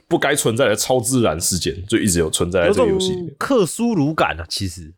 [0.07, 3.35] 不该存在的超自然事件，就一直有存在在有这个游戏里面。
[3.37, 4.93] 克苏鲁感啊，其实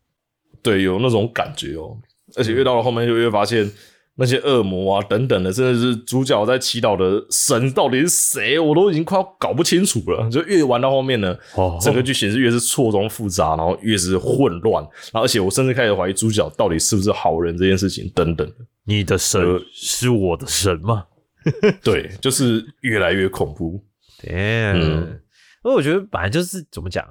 [0.62, 1.96] 对，有那种感觉哦。
[2.36, 3.68] 而且越到了后面，就越发现
[4.14, 10.30] 那些恶魔啊等等的，真的是主角在祈祷的神到底是谁，我都已经快要搞不清楚了。
[10.30, 14.80] 就越玩到后面呢，哦整个剧情是越是错综复杂，然后越是混乱，
[15.12, 18.54] 然后而且我甚至开始怀疑主角到底是不是好人这件事情等等的。
[18.84, 21.06] 你的神呃是我的神吗？
[21.82, 23.82] 对，就是越来越恐怖。
[24.26, 25.22] 嗯，嗯
[25.64, 27.06] 因为我觉得本来就是怎么讲，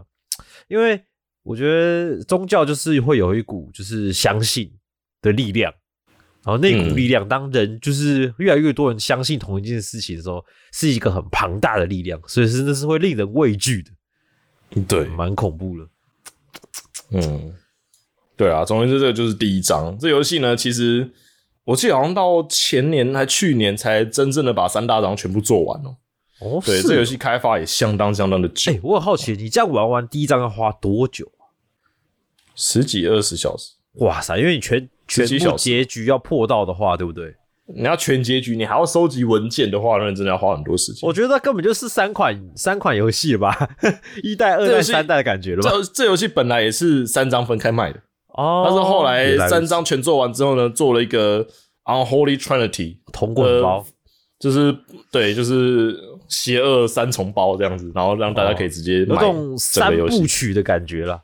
[0.67, 1.01] 因为
[1.43, 4.71] 我觉得宗教就是会有一股就是相信
[5.21, 5.73] 的力量，
[6.43, 15.87] 然后那股嗯力量，当人就是越来越多人相信同一件事情的时候，是一个很庞大的力量，所以是那是会令人畏惧的，对，蛮恐怖的。
[17.11, 17.53] 嗯，
[18.37, 19.97] 对啊，总而言之，这个就是第一章。
[19.97, 21.09] 这游戏呢，其实
[21.63, 25.95] 我记得好像到前年还去年才真正的把三大章全部做完哦。
[26.41, 31.43] 哦，对，是这游戏开发也相当相当的久哎、，我很好奇，你这样玩完第一章要花多久啊？
[32.55, 33.73] 十几二十小时。
[33.95, 37.35] 哇塞，因为你全全部结局要破到的话，对不对？
[37.75, 41.07] 你要全结局，你还要收集文件的话，那真的要花很多时间。
[41.07, 43.69] 我觉得那根本就是三款三款游戏吧，
[44.23, 45.69] 一代、二代、三代的感觉了吧？
[45.69, 51.45] 这这游戏本来也是三章分开卖的，哦，但是后来三章全做完之后呢，做了一个
[51.83, 53.85] Unholy Trinity 同滚包呃，
[54.39, 54.75] 就是
[55.11, 60.07] 对，就是邪恶三重包这样子，然后让大家可以直接买有种整三部。
[60.25, 61.21] 曲的感觉了。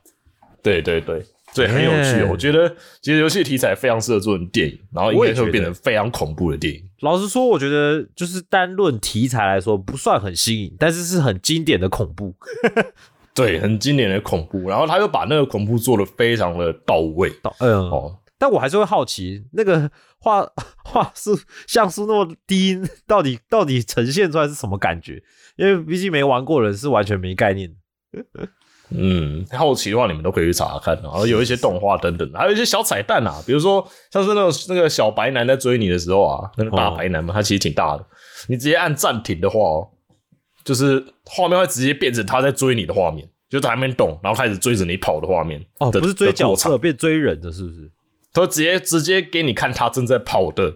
[0.62, 2.68] 对对对，对，很有趣我觉得
[3.00, 6.82] 其实游戏题材非常适合做成电影，然后应该会变成非常恐怖的电影。
[7.00, 12.34] 老实说，我觉得就是单论题材来说，不算很新颖，但是是很经典的恐怖。
[13.32, 18.16] 对，很经典的恐怖，然后他又把那个恐怖做的非常的到位到嗯，哦。
[18.38, 20.46] 但我还是会好奇，那个画
[20.84, 25.22] 画素像素那么低，到底到底呈现出来是什么感觉？
[25.56, 28.48] 因为毕竟没玩过的人是完全没概念的。
[28.90, 38.06] 嗯，好奇的话，你们都可以去查查看，然后有一些动画等等，还有一些小彩蛋啊，比如说像是那种那个小白男在追你的时候啊，那个大白男嘛，他其实挺大的，
[38.48, 39.88] 你直接按暂停的话哦，
[40.62, 47.90] 就是画面会直接变成他在追你的画面，就是他还没动，然后开始追着你跑的画面哦，的不是追角色，变追人的，是不是？
[48.36, 50.70] 他会直接直接给你看他正在跑的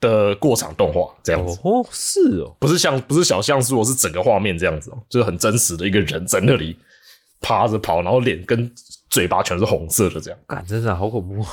[0.00, 1.58] 的过场动画这样子。
[1.64, 6.76] 哦，是哦，不是像不是小像素哦，是整个画面这样子哦，就是很真实的一个人在那里
[7.40, 8.70] 趴着跑，然后脸跟
[9.10, 11.44] 嘴巴全是红色的这样，感，真的好恐怖。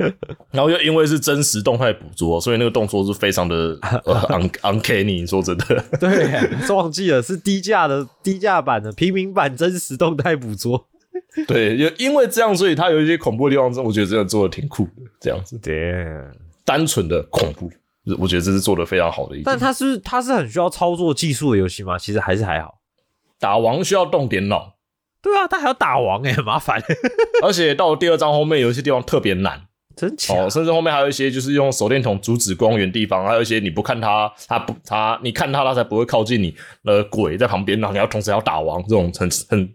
[0.50, 5.24] 然后又因为是真实动态捕捉，所以那个动作是非常的呃 un uncanny。
[5.28, 10.88] 说真的，对，忘记了，是低价的低价版的平民版真实动态捕捉。
[11.46, 16.06] 对，就因为这样，所以它有一些恐怖的地方，我觉得真的做的挺酷的，这样子对，
[16.64, 17.70] 单纯的恐怖，
[18.18, 19.42] 我觉得这是做的非常好的一。
[19.42, 21.98] 但它是它是很需要操作技术的游戏吗？
[21.98, 22.78] 其实还是还好。
[23.38, 24.74] 打王需要动点脑，
[25.22, 26.82] 对啊，它还要打王哎、很麻烦，
[27.42, 29.62] 而且到了第二章后面，有一些地方特别难。
[29.96, 30.36] 真强。
[30.38, 36.54] 哦，甚至后面还有一些就是用手电筒阻止光源地方，还有一些你不看它，它不它你看它，它才不会靠近你。
[36.84, 39.74] 呃，鬼在旁边，然后你要同时要打王，这种很很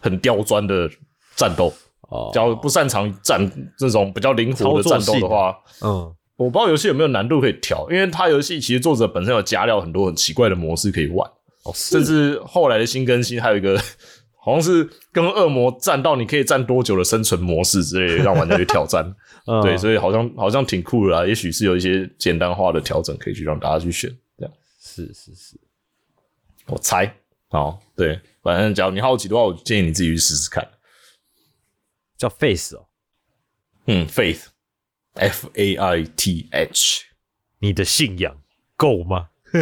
[0.00, 0.88] 很刁钻的
[1.36, 1.72] 战斗。
[2.10, 2.30] 哦。
[2.32, 11.28] 假如不擅长战这种比较灵活的战斗的话，嗯，我不知道游戏有没有难度可以调，因为它游戏其实作者本身有加料很多很奇怪的模式可以玩，
[11.64, 13.78] 哦，甚至后来的新更新还有一个
[14.40, 19.04] 好像是跟恶魔战到你可以战多久的生存模式之类的，让玩家去挑战。
[19.46, 19.60] 嗯。
[19.60, 24.54] 对，所以好像好像挺酷的啦，也许是有一些简单化的调整可以去让大家去选，这样。
[24.80, 25.56] 是是是，
[26.66, 27.12] 我猜。
[27.50, 30.66] 好，对，反正假如你好奇的话，我建议你自己去试试看。
[32.16, 32.86] 叫 Face 哦，
[33.86, 37.04] 嗯，Faith，F A I T H。
[37.60, 38.36] 你的信仰
[38.76, 39.28] 够吗？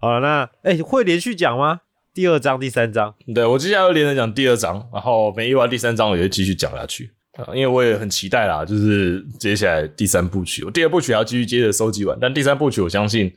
[0.00, 1.80] 好了，那哎、会连续讲吗？
[2.12, 13.34] 第二章、第三章对我接下来会连着讲第二章，然后没完第三章我也会继续讲下去啊，因为我也很期待啦，就是接下来第三部曲，我第二部曲还要继续接着收集完，但第三部曲我相信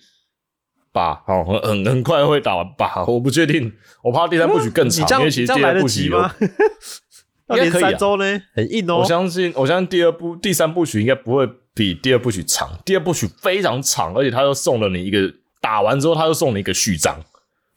[0.95, 3.69] 吧，好很很很快会打完吧，我不确定，
[4.01, 6.33] 我怕第三部曲更长，因为其实第二部曲有及吗？
[7.51, 8.99] 应该可以啊三周呢，很硬哦。
[8.99, 12.69] 我相信，我相信第二部、第三部曲应该不会比第二部曲长。
[12.85, 15.31] 第二部曲非常长，而且他又送了你一个
[15.61, 17.15] 打完之后，他又送你一个序章。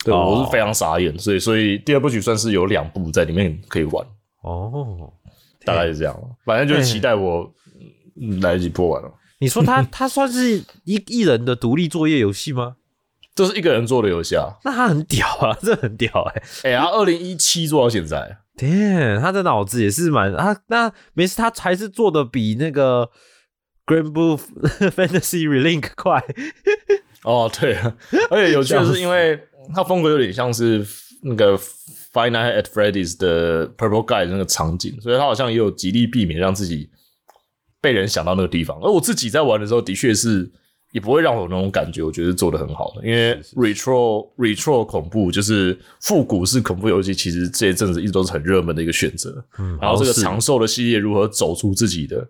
[0.04, 4.06] 对，哦我是非常傻眼，所以所以第二部曲算是有两部在里面可以玩，
[4.42, 5.12] 哦，
[5.64, 6.16] 大概是这样。
[6.46, 7.52] 反正就是期待我
[8.20, 9.12] 嗯来得及播完了。
[9.40, 12.76] 你说他他算是一一人的独立作业游戏吗？
[13.39, 14.59] 这是一个人做的游戏啊！
[14.64, 23.09] 那他很屌啊， 这很屌哎、哎、他二零一七做到现在，Damn，他的脑子也是蛮他那没事，他还是做的比那个
[23.86, 24.36] Grand Blue
[24.91, 26.20] Fantasy Relink 快。
[27.22, 27.78] 哦，对，
[28.28, 29.41] 而且有趣的是，因为
[29.72, 30.84] 他风格有点像是
[31.22, 31.57] 那个
[32.12, 36.91] Nights at Freddy's 的 Purple Guy 的那个场景，所以他好像也有极力避免让自己
[37.80, 38.76] 被人想到那个地方。
[38.82, 40.51] 而我自己在玩的时候，的确是
[40.93, 43.07] 也不会让我有那种感觉，我觉得做的很好的。
[43.07, 49.45] 因为 retro retro 恐怖就是复古式恐怖游戏，其实这一阵子一直都是很热门的一个选择。
[49.59, 52.26] 嗯然后这个长寿的系列如何走出自己的，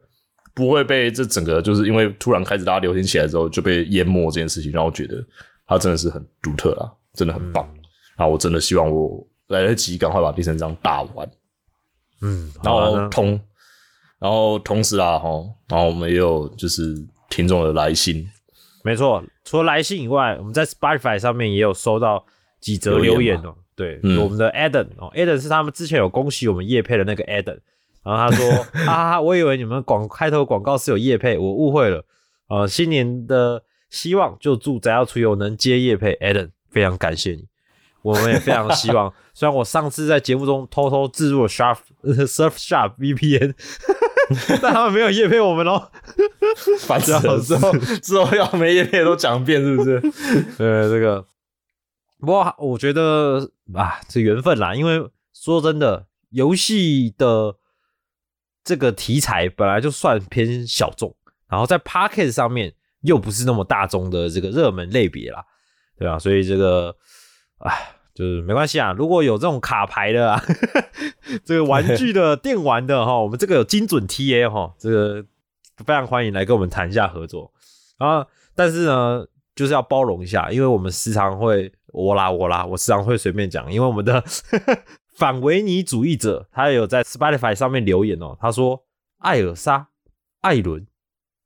[0.54, 5.24] 不会被这整个就是因为突然开始大家流行起来之后就被淹没这件事情，让我觉得
[5.66, 7.64] 它真的是很独特啦，真的很棒。
[7.74, 7.78] 嗯
[8.18, 11.30] 然后我真的希望我来得及赶快把第三章打完，
[12.20, 13.40] 嗯，然后同
[14.18, 15.28] 然后同时啊哈，
[15.68, 16.96] 然后我们也有就是
[17.30, 18.28] 听众的来信，
[18.88, 22.24] 没错，除了来信以外，我们在 Spotify 上面也有收到
[22.60, 23.54] 几则留言哦。
[23.76, 27.58] 对，嗯我们的 Adam 哦，Adam 是他们之前有恭喜我们叶配的那个 Adam，
[28.02, 32.04] 然后他说哈哈哈，我以为你们广开头广告是有叶配，我误会了。
[32.48, 37.46] 呃，新年的希望就祝宅要出游能接叶配，Adam 非常感谢你，
[38.02, 39.12] 我们也非常希望。
[39.34, 41.48] 虽然我上次在节目中偷偷置入了
[42.02, 43.54] 呃 Surf Sharp VPN，
[44.62, 45.90] 但他们没有叶配我们哦。
[46.80, 47.40] 烦死了！
[47.40, 50.00] 之后之后要没叶配都讲一遍，是不是？
[50.58, 51.24] 对这个，
[52.18, 54.74] 不过我觉得啊，这缘分啦。
[54.74, 57.56] 因为说真的，游戏的
[58.64, 61.14] 这个题材本来就算偏小众，
[61.48, 65.44] 然后在 packet 上面又不是那么大众的这个热门类别啦，
[65.98, 66.94] 对吧、所以这个，
[67.58, 68.92] 哎，就是没关系啊。
[68.92, 70.42] 如果有这种卡牌的啊，
[71.46, 75.24] 这个玩具的电玩的哈，我们这个有精准 TA 哈，这个
[75.84, 77.52] 非常欢迎来跟我们谈一下合作
[77.98, 78.26] 啊。
[78.56, 84.20] 但是呢，就是要包容一下，因为我们时常会我啦我啦，我时常会随便讲，因为我们的
[85.16, 88.82] 反维尼主义者他也有在 Spotify 上面留言哦，他说
[89.18, 89.90] 艾尔莎、
[90.40, 90.84] 艾伦，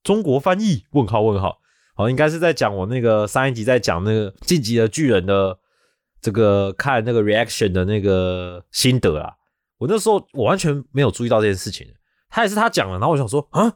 [0.02, 0.84] 中国翻译？
[0.92, 1.58] 问号问号。
[1.94, 5.58] 好，应该是在讲我那个上一集在讲那个晋级的巨人的
[6.22, 9.34] 这个看那个 reaction 的那个心得啦。
[9.78, 11.86] 我那时候我完全没有注意到这件事情，
[12.30, 13.74] 他也是他讲了，然后我想说啊，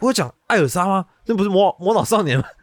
[0.00, 1.06] 我讲艾尔莎吗？
[1.26, 2.44] 那不是魔魔导少年吗？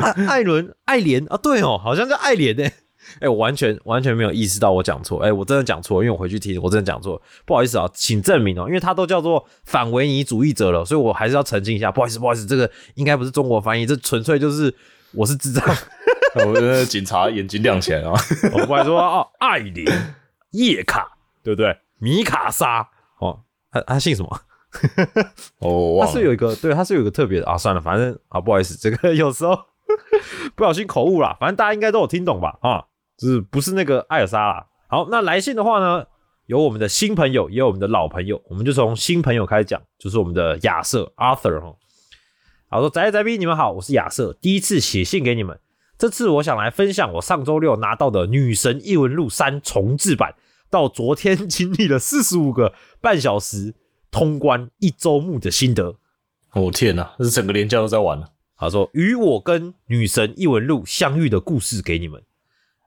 [0.00, 2.72] 艾艾伦、艾莲啊，对哦，好像叫艾莲诶。
[3.18, 14.72] 哎、我完全完全没有意识到我讲错，哎、我真的讲错，因为我回去听，我真的讲错，不好意思啊，请证明哦，因为他都叫做反维尼主义者了，所以我还是要澄清一下，不好意思，不好意思，这个应该不是中国翻译，这纯粹就是
[15.12, 15.64] 我是智障，
[16.46, 18.12] 我觉得警察眼睛亮起来啊！
[18.52, 19.84] 我们还说哦，艾琳、
[20.52, 21.76] 叶卡，对不对？
[21.98, 24.40] 米卡莎，哦，他他姓什么？
[25.58, 26.12] 哦，我忘了。
[26.12, 29.58] 他是有一个，对，他是有一个特别的啊，算了，反正啊，不好意思，这个有时候
[30.54, 32.56] 不小心口误啦，反正大家应该都有听懂吧？
[32.62, 32.84] 啊，
[33.18, 34.66] 就是不是那个艾尔莎啦。
[34.88, 36.06] 好，那来信的话呢，
[36.46, 41.74] 有我们的新朋友，也有我们的老朋友，我们就从新朋友开始讲，就是我们的亚瑟 Arthur 哈。
[42.68, 45.58] 好说宅宅逼，你们好，我是亚瑟，第一次写信给你们。
[46.00, 50.34] 这次我想来分享我上周六拿到的《女神异闻录三》重制版，
[50.70, 52.72] 到昨天经历了四十五个
[53.02, 53.74] 半小时
[54.10, 55.96] 通关一周目的心得。
[56.54, 58.30] 我、天哪，这是整个连假都在玩了。
[58.56, 62.22] 他说：“与我跟女神异闻录相遇的故事给你们。”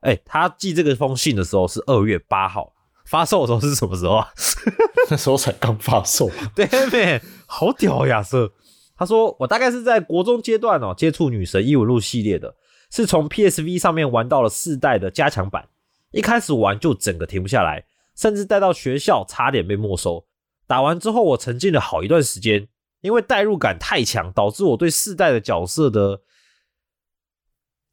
[0.02, 2.72] 哎，他寄这个封信的时候是二月八号，
[3.06, 4.28] 发售的时候是什么时候啊？
[5.08, 8.50] 那时候才刚发售， 对妹，好屌啊亚瑟。
[8.96, 12.56] 他说我大概是在国中阶段哦接触《女神异闻录》系列的，
[12.94, 15.68] 是从 PSV 上面玩到了四代的加强版，
[16.12, 20.24] 一开始玩就整个停不下来，甚至带到学校差点被没收。
[20.68, 22.68] 打完之后我沉浸了好一段时间，
[23.00, 26.20] 因为代入感太强，导致我对四代的角色的。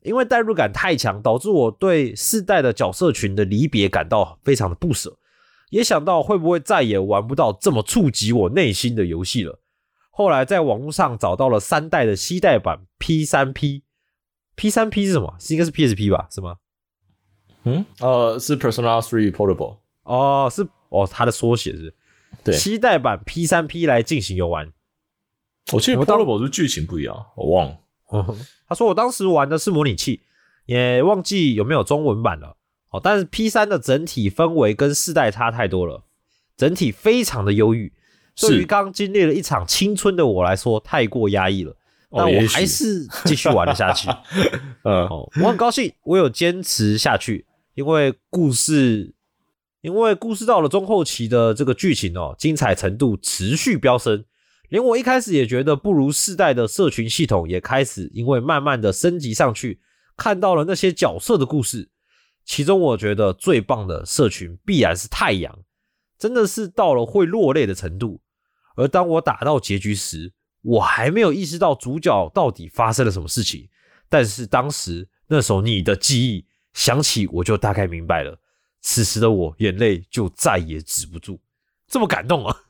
[0.03, 5.17] 因为代入感太强，导致我对四代的角色群的离别感到非常的不舍，
[5.71, 9.59] 也想到会不会再也玩不到这么触及我内心的游戏了。
[10.11, 13.83] 后来在网络上找到了三代的西代版 P 三 P
[14.61, 15.33] P，P 三 P 是什么？
[15.39, 16.27] 是应该是 PSP 吧？
[16.29, 16.57] 是吗？
[17.63, 21.91] 嗯，呃，是 Persona Three Portable，哦，是哦，它的缩写是
[22.43, 24.71] 对西代版 P 三 P 来进行游玩。
[25.73, 27.79] 我记得 Portable 是剧情不一样，我忘了。
[28.09, 28.37] 哦，
[28.67, 30.21] 他说我当时玩的是模拟器，
[30.67, 32.55] 也忘记有没有中文版了。
[32.91, 36.03] 哦，但是 P 三的整体氛围跟四代差太多了，
[36.55, 37.91] 整体非常的忧郁。
[38.39, 41.75] 对于刚经历了一场青春的我来说，太过压抑了。
[42.11, 44.09] 但我还是继续玩了下去。
[44.83, 49.13] 嗯，哦，我很高兴，我有坚持下去，因为故事，
[49.81, 54.25] 因为故事到了中后期的这个剧情哦，精彩程度持续飙升，
[54.69, 59.79] 连我一开始也觉得不如世代的社群系统，也开始因为慢慢的升级上去，
[60.17, 61.89] 看到了那些角色的故事，
[62.43, 65.57] 其中我觉得最棒的社群必然是太阳，
[66.19, 68.21] 真的是到了会落泪的程度。
[68.75, 73.67] 而当我打到结局时，我还没有意识到主角到底发生了什么事情。
[74.09, 78.37] 但是当时那首你的记忆响起，我就大概明白了。
[78.81, 81.39] 此时的我眼泪就再也止不住，
[81.87, 82.63] 这么感动啊！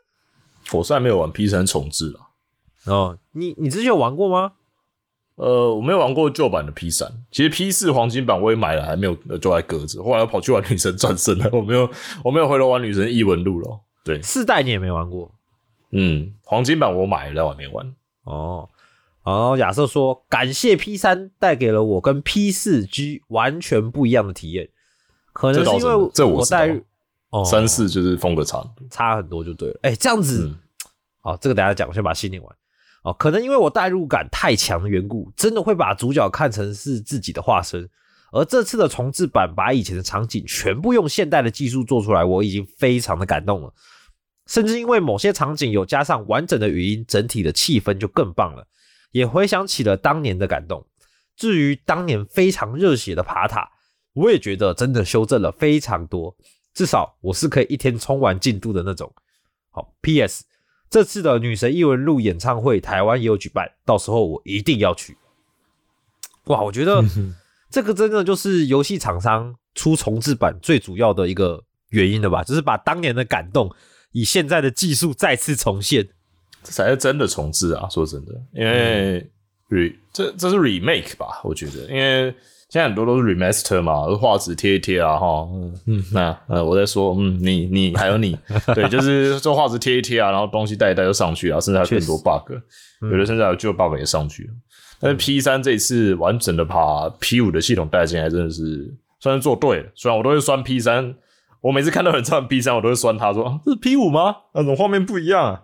[0.72, 4.52] 我虽然没有玩 P 三重置啊，哦，你你之前有玩过吗？
[5.36, 10.02] 呃，我没有玩过旧版的 P 三，其实 P 四黄金版我也买了，还没有呃就在搁着。
[10.02, 11.90] 后来我跑去玩女神转身了，我没有
[12.22, 13.80] 我没有回头玩女神异闻录了。
[14.04, 15.32] 对，四代你也没玩过
[15.96, 17.94] 嗯，黄金版我买了，还没玩。
[18.24, 18.68] 哦。
[19.24, 24.68] 然后亚瑟说：“感谢 P 三带给了我跟 P 四 G 完全不一样的体验，
[25.32, 26.84] 可能是因为这我知道带入
[27.30, 28.64] 哦三四就是风格差。
[28.88, 29.80] 差很多就对了。
[29.82, 30.56] 哎，这样子，嗯
[31.22, 32.56] 好、这个等一下讲，我先把信念完。
[33.02, 37.88] 哦，可能因为我代入感太强的缘故，真的会把主角看成是自己的化身。
[38.30, 43.72] 而这次的重置版把以前的场景全部用现代的技术做出来，我已经非常的感动了。
[44.46, 48.66] 甚至因为某些场景有加上完整的语音，整体的气氛就更棒了。
[49.12, 50.86] 也回想起了当年的感动。
[51.36, 53.70] 至于当年非常热血的爬塔，
[54.14, 56.34] 我也觉得真的修正了非常多，
[56.74, 59.12] 至少我是可以一天冲完进度的那种。
[59.70, 60.44] 好，P.S.
[60.88, 65.16] 这次的女神异闻录演唱会，台湾也有举办，到时候我一定要去。
[66.44, 67.04] 哇，我觉得
[67.70, 73.74] 这个真的就是游戏厂商出重置版最主要的一个原因了吧，就是把当年的感动
[74.16, 76.08] 以现在的技术再次重现。
[76.64, 77.86] 这才是真的重置啊！
[77.90, 79.20] 说真的，因为
[79.68, 81.40] re 这这是 remake 吧？
[81.44, 82.34] 我觉得，因为
[82.70, 88.36] 现在很多都是 remaster 嘛，画质贴一贴啊，哈，嗯嗯，那呃，我在说，嗯，你你还有你，
[88.74, 92.52] 对，就是做画质贴一贴啊，然后东西带一带就上去啊，甚至还有更多 bug，
[93.02, 94.50] 有的甚至还有旧 bug 也上去了。
[94.98, 99.88] 但是 P 三这一次完整的把 P 五的系统带进来，真的是算是做对了。
[99.94, 101.14] 虽然我都会酸 P 三，
[101.66, 104.36] 我每次看到有人穿 P 三，我都会酸他说：“啊，这是 P 五吗？
[104.54, 105.62] 那种画面不一样啊。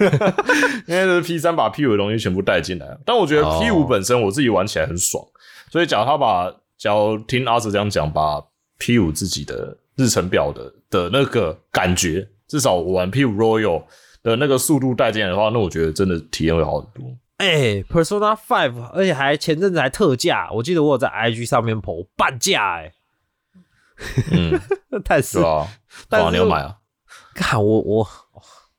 [0.88, 2.98] ”因为这是 P 三把 P 五的东西全部带进来了。
[3.04, 5.22] 但我觉得 P 五哦本身我自己玩起来很爽，
[5.70, 8.42] 所以假如他把，假如听阿哲这样讲，把
[8.78, 13.82] P 五自己的日程表的的那个感觉，至少我玩 P 五 Royal
[14.22, 17.04] 的那个速度带进来的话，那我觉得真的体验会好很多。
[17.36, 22.92] 哎、p e r s o n a Five，而且还前阵子还特价，我记得我有在 IG 上面 PO 半价、哎，
[24.30, 24.60] 嗯，
[25.04, 25.66] 但是对啊，
[26.08, 26.76] 但是对啊，你要买啊？
[27.34, 28.06] 看我我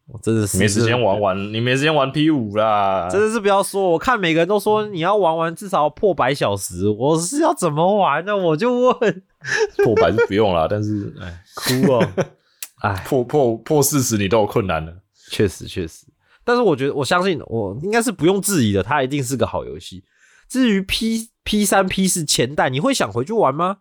[0.07, 3.07] 我真的是没时间玩，玩，你没时间玩 P 五啦。
[3.09, 3.89] 真的是不要说。
[3.89, 8.36] 我看每个人都说你要玩玩至少要破百小时，我是要怎么玩呢？
[8.36, 9.24] 我就问，
[9.84, 12.07] 破百是不用啦，但是哎， 哭哦，
[12.82, 14.93] 哎，破破破四十你都有困难了。
[15.30, 16.07] 确实确实，
[16.43, 20.03] 但是我觉得我相信我应该是不用质疑的，它一定是个好游戏。
[20.47, 23.78] 至于 P P 三 P 四前代，你会想回去玩吗？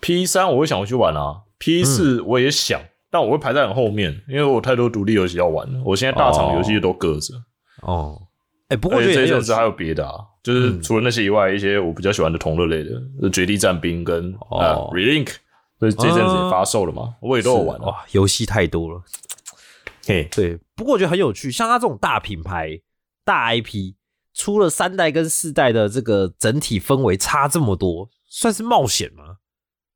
[0.00, 2.80] P 三我会想回去玩啊，P 四嗯我也想，
[3.10, 5.80] 但我会排在很后面，因为我太多独立游戏要玩了。
[5.84, 7.34] 我现在大厂游戏都搁着，
[7.82, 8.20] 哦，
[8.68, 12.90] 哎、不过这一阵子还有别的啊，就是嗯除了那些以外，一些我比较喜欢的同乐类的，
[13.22, 15.30] 呃绝地战兵跟哦呃 Relink，
[15.78, 17.86] 所以这阵子也发售了嘛，我也都有玩啊。
[17.86, 19.02] 哇，游戏太多了。
[20.06, 22.80] 嘿，对，不过我觉得很有趣，像它这种大品牌、
[23.24, 23.94] 大 IP，
[24.34, 29.38] 出了三代跟四代的这个整体氛围差这么多，算是冒险吗？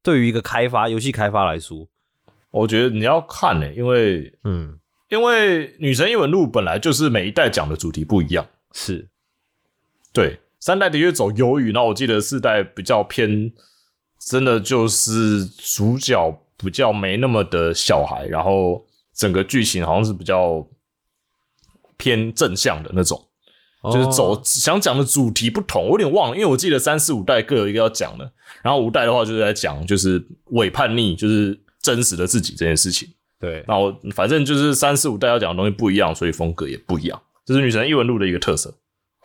[0.02, 1.88] 对于一个开发游戏开发来说，
[2.50, 4.78] 我觉得你要看呢、因为嗯，
[5.08, 9.08] 因为《女神异闻录》本来就是每一代讲的主题不一样，是。
[10.12, 13.52] 对，三代的确走忧郁，然后我记得四代比较偏，
[14.18, 18.84] 真的就是主角比较没那么的小孩，然后
[19.14, 20.66] 整个剧情好像是比较
[21.96, 23.29] 偏正向的那种，
[23.84, 28.30] 就是走、哦想讲的主题不同，我有点忘了，因为我记得三四五代各有一个要讲的，
[28.62, 33.08] 然后五代的话就是在讲就是伪叛逆，就是真实的自己这件事情。
[33.38, 38.74] 对，然后反正就是三四五代要讲的东西不一样，所以风格也不一样，这是女神异闻录的一个特色。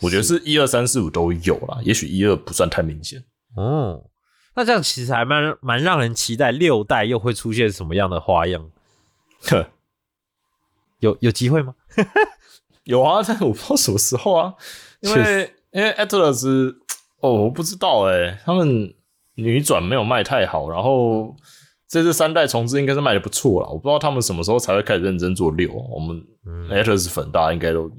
[0.01, 3.21] 我觉得是一二三四五都有啦，也许一二不算太明显。
[3.57, 4.03] 哦，
[4.55, 8.69] 那这样其实还蛮蛮让人期待六代又会出现什么样的花样，
[9.47, 9.67] 呵，
[10.99, 11.75] 有有机会吗？
[12.85, 14.53] 有啊，但我不知道什么时候啊，
[15.01, 16.75] 因确为因为 Atlas
[17.19, 18.93] 哦，我不知道哎、他们
[19.35, 21.35] 女转没有卖太好，然后
[21.87, 25.71] 这次三代重置应该是卖的不错了，我不知道他们什么时候才会开始认真做六。
[25.71, 26.23] 我们
[26.69, 27.89] Atlas 粉大家应该都，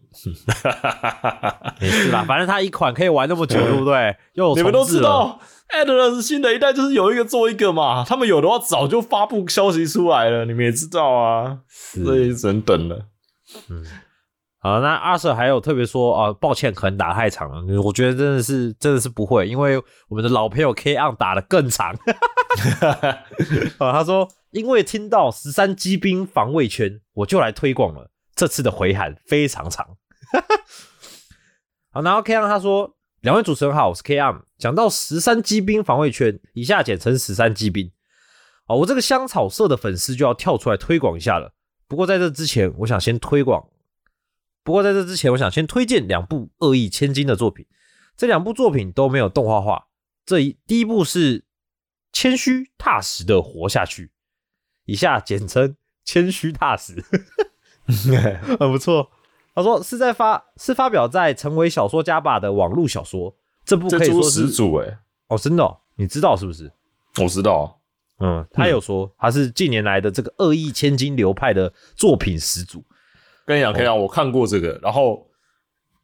[1.80, 4.16] 没事啦， 反正他一款可以玩那么久， 对不对？
[4.34, 13.06] 又有你们都知道 Atlas 新的一代就是有一个做一个嘛，他们有的话早就发布消息出来了，你们也知道啊，所以只能等了。
[14.66, 17.80] 好，那阿 Sir 还有特别说啊，抱歉，可能打太长了。
[17.80, 21.94] 我觉得真的是真的是不会，因为我们的老朋友 K on 打的更长。
[23.78, 28.10] 啊，他说因为听到十三机兵防卫圈，我就来推广了。
[28.34, 29.86] 这次的回函非常长。
[31.92, 34.42] 好，然后 K on 他说，两位主持人好，我是 K on。
[34.58, 37.88] 讲到十三机兵防卫圈，以下简称十三机兵。
[38.66, 41.52] 啊，我这个香草社的粉丝就要跳出来推广一下了。
[41.86, 43.64] 不过在这之前，我想先推广
[44.66, 47.64] 不过在这之前，我想先推荐两部恶意千金的作品。
[48.16, 49.86] 这两部作品都没有动画化。
[50.24, 51.44] 这一第一部是
[52.12, 54.10] 谦虚踏实的活下去，
[54.84, 57.00] 以下简称谦虚踏实，
[58.58, 59.08] 很不错。
[59.54, 64.98] 他说是在发是发表在成为小说家吧的网络小说，这部可以说是始祖哎，
[65.28, 66.72] 哦，真的哦、你知道是不是？
[67.22, 67.80] 我知道，
[68.18, 72.84] 嗯，他有说他是近年来的这个恶意千金流派的作品始祖。
[73.46, 75.26] 跟你讲，可以讲，我看过这个，然后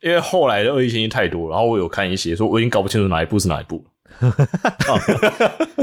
[0.01, 3.91] 因为后来的恶意信息太多，然后我有看一些，说我已经搞不清楚哪一部是哪一部了。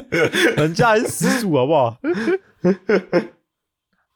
[0.56, 1.98] 人家还是始祖好不好？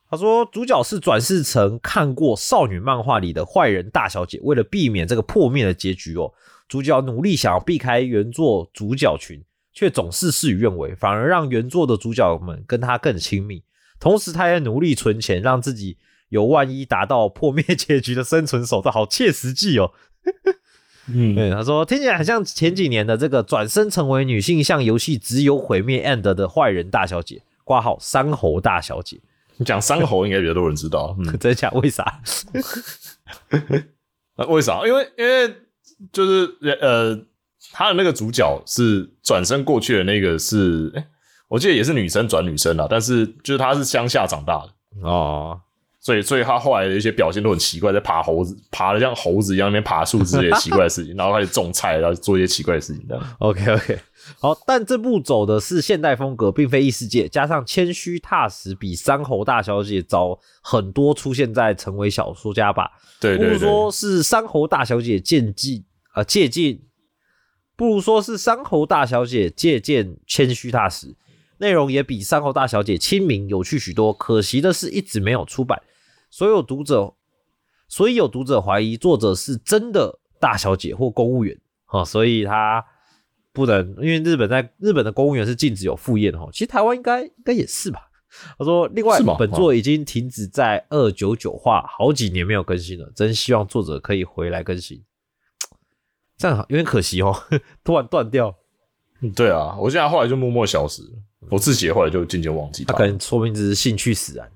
[0.10, 6.32] 他说，主角是转世成看过少女漫画里的坏人大小姐，为了避免这个破灭的结局哦，
[6.68, 13.64] 主角努力想要避开原作主角群，却总是事与愿违，反而让原作的主角们跟他更亲密。
[14.00, 15.98] 同时，他也努力存钱，让自己
[16.34, 19.92] 有万一达到破灭结局的生存手段，好切实际哦。
[21.06, 29.20] 嗯，对，他说听起来很像前几年的这个转身成为女性向游戏只有毁灭 end 的坏人大小姐，挂号山猴大小姐，
[29.58, 31.70] 你讲山猴应该比较多人知道，嗯， 真假？
[31.72, 32.20] 为啥？
[34.38, 34.82] 呃为啥？
[34.88, 35.56] 因为因为
[36.12, 36.50] 就是
[36.82, 37.16] 呃，
[37.72, 41.06] 他的那个主角是转身过去的那个是，哎、
[41.48, 45.60] 我记得也是女生转女生了，但是就是她是乡下长大的，哦，
[46.04, 53.38] 所以所以他后来的一些表现都很奇怪，在爬猴子，爬的像猴子一样，那边爬树之类的奇怪的事情， 然后开始种菜，然后做一些奇怪的事情，这样。
[53.40, 53.98] OK OK，
[54.38, 62.92] 好，但这部走的是现代风格，并非异世界，加上谦虚踏实，比山猴大小姐早很多出现在成为小说家吧。
[63.22, 65.82] 不如对对对，说是山猴大小姐借鉴
[66.16, 66.80] 呃借鉴，
[67.78, 71.16] 不如说是山猴大小姐借鉴谦虚踏实，
[71.60, 74.12] 内容也比山猴大小姐亲民有趣许多。
[74.12, 75.82] 可惜的是，一直没有出版，
[76.34, 77.14] 所有读者，
[77.88, 81.56] 所以有读者怀疑作者是真的大小姐或公务员
[81.86, 82.84] 啊、所以他
[83.52, 88.10] 不能，因为日本在日本的公务员是禁止有赴宴的哈，其实台湾应该应该也是吧。
[88.58, 95.04] 他说：“另外，本作已经停止在二九九话，好几年没有更新了，真希望作者可以回来更新。
[96.36, 97.32] 这样有点可惜哦，
[97.86, 98.56] 突然断掉，
[99.22, 101.10] 嗯对啊，我现在后来就默默消失了，
[101.52, 103.06] 我自己后来就渐渐忘记他他可。
[103.06, 104.52] 能说明只是兴趣使然。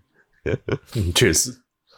[0.96, 1.52] 嗯，确实，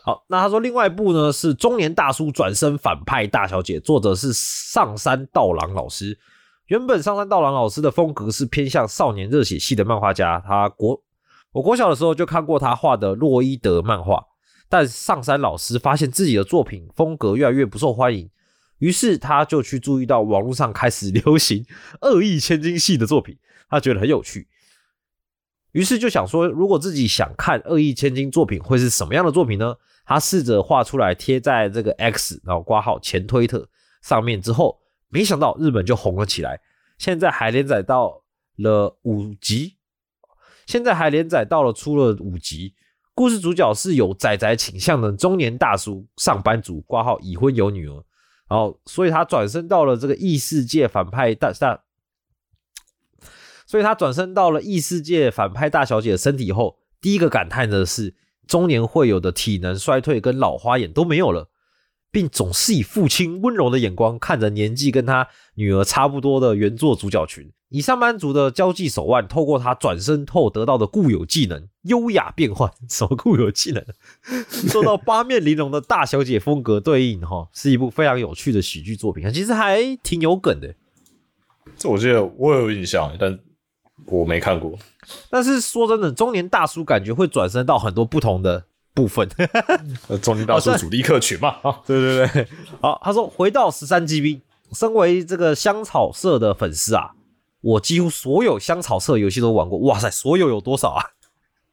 [0.10, 6.18] 好，那他说另外一部呢是中年大叔转身反派大小姐，作者是上山道郎老师。
[6.65, 10.99] 原本上山道郎老师的风格是偏向少年热血系的漫画家，他国
[11.52, 14.26] 我国小的时候就看过他画的洛伊德漫画，
[14.68, 18.27] 但上山老师发现自己的作品风格越来越不受欢迎，
[18.80, 21.64] 于是他就去注意到网络上开始流行
[22.02, 23.38] 恶意千金系的作品，
[23.69, 24.48] 他觉得很有趣，
[25.73, 29.76] 于是就想说，如果自己想看恶意千金作品会是什么样的作品呢？
[30.10, 33.69] 他试着画出来贴在这个 X，然后挂号前推特
[34.02, 36.60] 上面之后，没想到日本就红了起来，
[36.98, 38.23] 现在还连载到
[38.56, 39.76] 了五集，
[40.65, 42.73] 现在还连载到了出了五集。
[43.14, 48.03] 故事主角是有仔仔倾向的中年大叔，上班族，挂号已婚有女儿，
[48.49, 51.84] 然后所以他转身到了这个异世界反派大大，
[53.68, 58.15] 所以他转身到了异世界反派大小姐身体后，第一个感叹的是
[58.50, 61.48] 中年会有的体能衰退跟老花眼都没有了。
[62.12, 73.86] 并总是以父亲温柔的眼光看着年纪跟他女儿差不多的原作主角群，以上班族的交际手腕，透过他转身后得到的固有技能，优雅变换，什么固有技能？
[74.50, 80.74] 受到八面玲珑的大小姐风格对应，哈，是一部非常有趣的喜剧作品，其实还挺有梗的。
[81.78, 83.38] 这我记得我有印象，但
[84.10, 84.77] 我没看过。
[85.30, 88.65] 但是说真的，中年大叔感觉会转身到很多不同的。
[88.91, 89.30] 部分，
[90.22, 92.48] 中年大叔主力客群嘛，啊， 对对对，
[92.81, 94.41] 好，他说回到十三 GB，
[94.73, 97.11] 身为这个香草社的粉丝啊，
[97.61, 101.06] 我几乎所有香草社游戏都玩过，哇塞，所有有多少啊？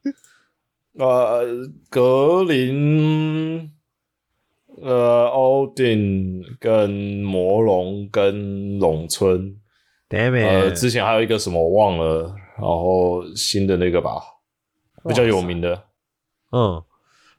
[0.95, 3.71] 呃，格林，
[4.81, 9.57] 呃，欧丁跟魔龙跟龙村
[10.09, 14.21] 呃，之前还有一个什么我忘了，然后新的那个吧，
[15.07, 15.83] 比较有名的，
[16.51, 16.83] 嗯。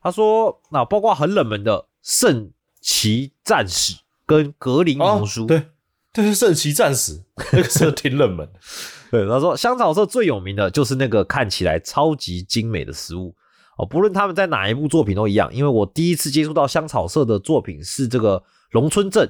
[0.01, 5.65] 他说：“那包括很冷门的《圣骑战士》跟《格林童书》，对，
[6.13, 7.19] 对，是《圣骑战士》，
[7.53, 8.49] 那个是挺冷门。
[9.11, 13.35] 对，他说香草社最有名的就是那个看起来超级精美的食物
[13.77, 15.53] 哦，不论他们在哪一部作品都一样。
[15.53, 18.39] 因为我第一次接触到香草社的作品是这个
[18.71, 19.27] 《龙村镇》，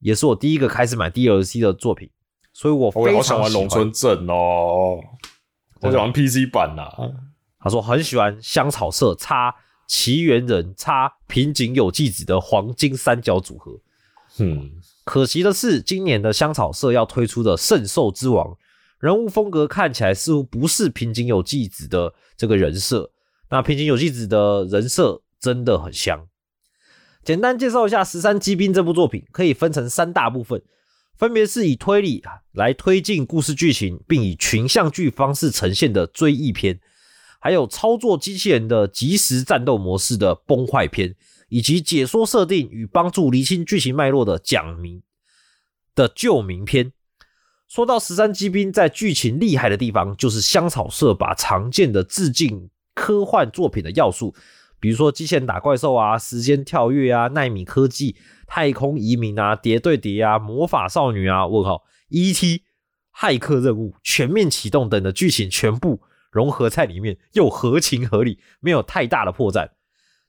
[0.00, 2.10] 也是我第一个开始买 DLC 的作品，
[2.52, 5.00] 所以我非常喜欢《龙村镇》哦，
[5.80, 6.88] 我喜欢 PC 版呐。
[7.58, 9.54] 他说很喜欢香草社叉。
[9.88, 13.72] 奇缘人差平井有纪子的黄金三角组合，
[14.38, 14.70] 嗯，
[15.04, 18.56] 可惜的是，今年的香草社要推出的圣兽之王
[19.00, 23.10] 人物风格看起来似乎不是平井有纪子的这个人设。
[23.50, 26.26] 那平井有纪子的人设真的很香。
[27.22, 30.62] 简单介绍一下《十三机兵》这部作品，可以分成三大部分，
[31.16, 32.22] 分别是以推理
[32.52, 36.80] 来推进故事剧情，并以群像剧方式呈现的追忆篇。
[37.40, 41.14] 还有操作机器人的即时战斗模式的崩坏篇，
[41.48, 45.02] 以及解说设定与帮助厘清剧情脉络的讲明
[45.94, 46.92] 的救明篇。
[47.68, 54.34] 说到十三机兵在剧情厉害的地方，就是香草社把常见的致敬科幻作品的要素，
[54.78, 58.14] 比如说机器人打怪兽啊、时间跳跃啊、纳米科技、
[58.54, 62.64] 太空移民啊、叠对叠啊、魔法少女啊、问号 E.T.
[63.16, 66.02] 骇客任务全面启动等的剧情全部。
[66.30, 69.70] 融合在里面又合情合理，没有太大的破绽。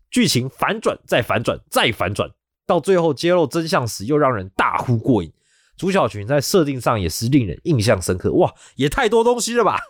[0.10, 2.30] 剧情反转再反转再反转，
[2.66, 5.34] 到最后揭露真相时又让人大呼过瘾。
[5.76, 8.32] 主角群在设定上也是令人印象深刻。
[8.36, 9.82] 哇，也太多东西了吧！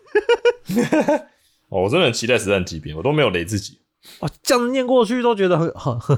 [1.70, 3.82] 哦，我真的很期待实战级别，我都没有雷自己。
[4.22, 6.18] 哇，这样念过去都觉得很很，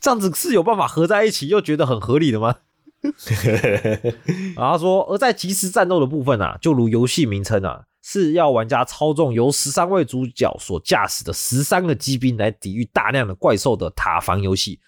[0.00, 2.56] 这样子是有办法合在一起又觉得很合理的吗？
[4.56, 7.84] 然后说，而在即时战斗的部分啊，就如游戏名称啊。
[8.08, 14.78] 是要玩家操纵由十三位主角所驾驶的十三个机兵来抵御大量的怪兽的塔防游戏。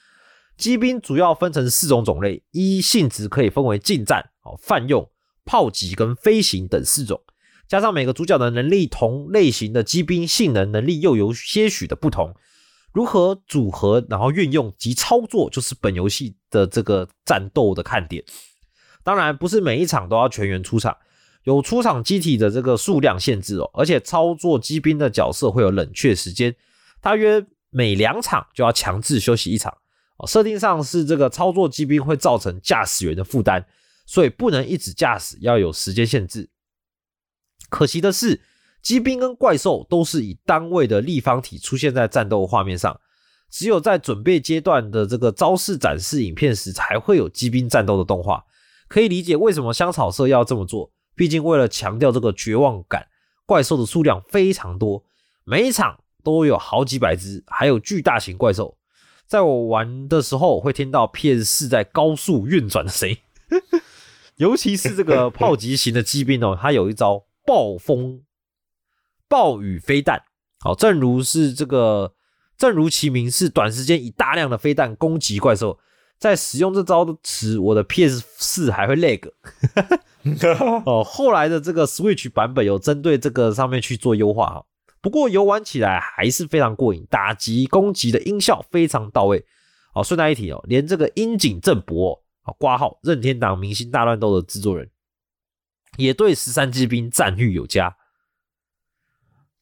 [0.57, 5.11] 机兵主要分成四种种类，一性质可以分为近战、哦泛用、
[5.45, 7.21] 炮击跟飞行等四种。
[7.67, 12.37] 加上每个主角的能力，同类型的机兵性能能力又有些许的不同。
[12.93, 18.25] 如何组合，然后运用及操作，就是本游戏的这个战斗的看点。
[19.03, 20.97] 当然，不是每一场都要全员出场。
[21.45, 26.55] 有出场机体的这个数量限制哦，而且操作机兵的角色会有冷却时间，
[27.01, 29.79] 大约每两场就要强制休息一场
[30.19, 30.27] 哦。
[30.27, 33.65] 设定上是这个操作机兵会造成驾驶员的负担，
[34.05, 36.51] 所以不能一直驾驶，要有时间限制。
[37.71, 38.43] 可惜的是，
[38.83, 43.01] 机兵跟怪兽都是以单位的立方体出现在战斗画面上，
[43.51, 48.45] 只有在准备阶段的这个招式展示影片时才会有机兵战斗的动画。
[48.89, 50.91] 可以理解为什么香草社要这么做。
[51.15, 53.09] 毕竟，为了强调这个绝望感，
[53.45, 55.05] 怪兽的数量非常多，
[55.45, 58.77] 每一场都有好几百只，还有巨大型怪兽。
[59.27, 63.17] 在我玩的时候，会听到 PS 四在高速运转的声音，
[64.37, 68.23] 尤其是这个炮击型的机兵哦，它有一招暴风
[69.29, 70.23] 暴雨飞弹。
[70.61, 72.15] 好，正如是这个，
[72.57, 75.79] 正如其名，是短时间以大量的飞弹攻击怪兽。
[76.19, 79.31] 在使用这招的时，我的 PS 四还会 lag。
[80.85, 84.67] 哦，后来的这个 Switch 版本有针对这个上面去做优化哈，
[85.01, 89.45] 不过游玩起来还是非常过瘾，打击攻击的音效非常到位。
[89.95, 94.91] 哦，顺带一提哦，连这个樱井正博，啊挂号任天堂明星大乱斗的制作人，
[95.97, 97.97] 也对十三机兵赞誉有加。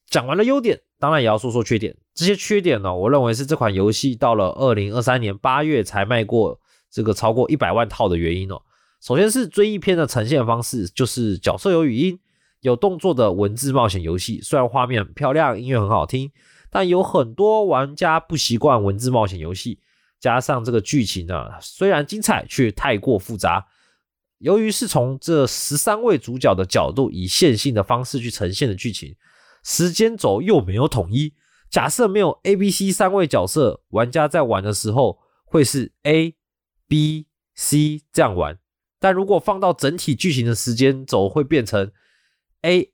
[0.09, 1.95] 讲完了优点，当然也要说说缺点。
[2.13, 6.59] 这些缺点呢，我认为是这款游戏到了二零二三年八月才卖过
[6.89, 8.61] 这个超过一百万套的原因哦。
[9.01, 12.19] 首先是追忆篇的呈现方式，就是角色有语音、
[12.61, 14.41] 有动作的文字冒险游戏。
[14.41, 16.31] 虽然画面很漂亮，音乐很好听，
[16.71, 19.79] 但有很多玩家不习惯文字冒险游戏，
[20.19, 23.67] 加上这个剧情呢，虽然精彩，却太过复杂。
[24.39, 29.15] 由于是从这十三位主角的角度以线性的方式去呈现的剧情，
[29.67, 31.33] 时间轴又没有统一。
[31.69, 36.33] 假设没有 A、B、C 三位角色，玩家在玩的时候会是 A、
[36.87, 38.57] B、C 这样玩。
[38.97, 41.91] 但如果放到整体剧情的时间轴，会变成
[42.61, 42.93] A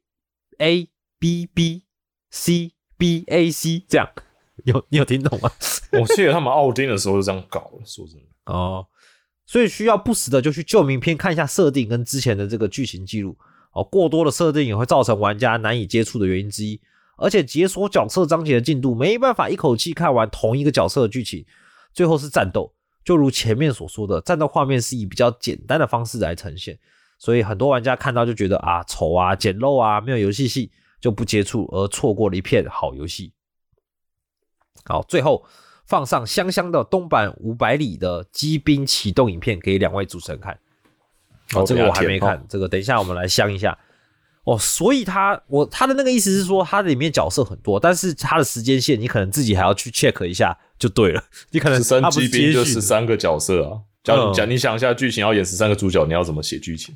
[0.58, 0.90] A
[1.20, 1.84] B B
[2.32, 4.10] C B A C 这样。
[4.66, 5.52] 有你有听懂吗？
[5.94, 7.86] 我记得他们奥丁的时候就这样搞了。
[7.86, 8.88] 说真的，哦，
[9.46, 13.38] 所以需要不时的就去旧名片看一下设定跟之前的这个剧情记录。
[13.74, 16.80] 哦，过多的设定也会造成玩家难以接触的原因之一。
[17.18, 21.46] 而且解锁角色章节的进度没办法一口气看完同一个角色的剧情。
[21.94, 22.74] 最后是战斗。
[23.06, 26.80] 就如前面所说的，战斗画面是以比较简单的方式来呈现，
[27.20, 30.70] 所以很多玩家看到就觉得啊丑啊简陋啊没有游戏性，
[31.02, 33.34] 就不接触而错过了一片好游戏。
[34.86, 35.46] 好，最后
[35.86, 40.58] 放上香香的东版五百里的机兵启动影片给两位主持人看。
[41.56, 43.78] 哦，这个我还没看，这个等一下我们来相一下。
[44.46, 51.24] 哦，所以他我他的那个意思是说，它里面角色很多，但是它的时间线你可能自己还要去 check 一下就对了。
[51.52, 53.80] 你可能十三它不是机兵就接续十三个角色啊。
[54.04, 56.94] 假如嗯讲你想一下剧情要演十三个主角，你要怎么写剧情？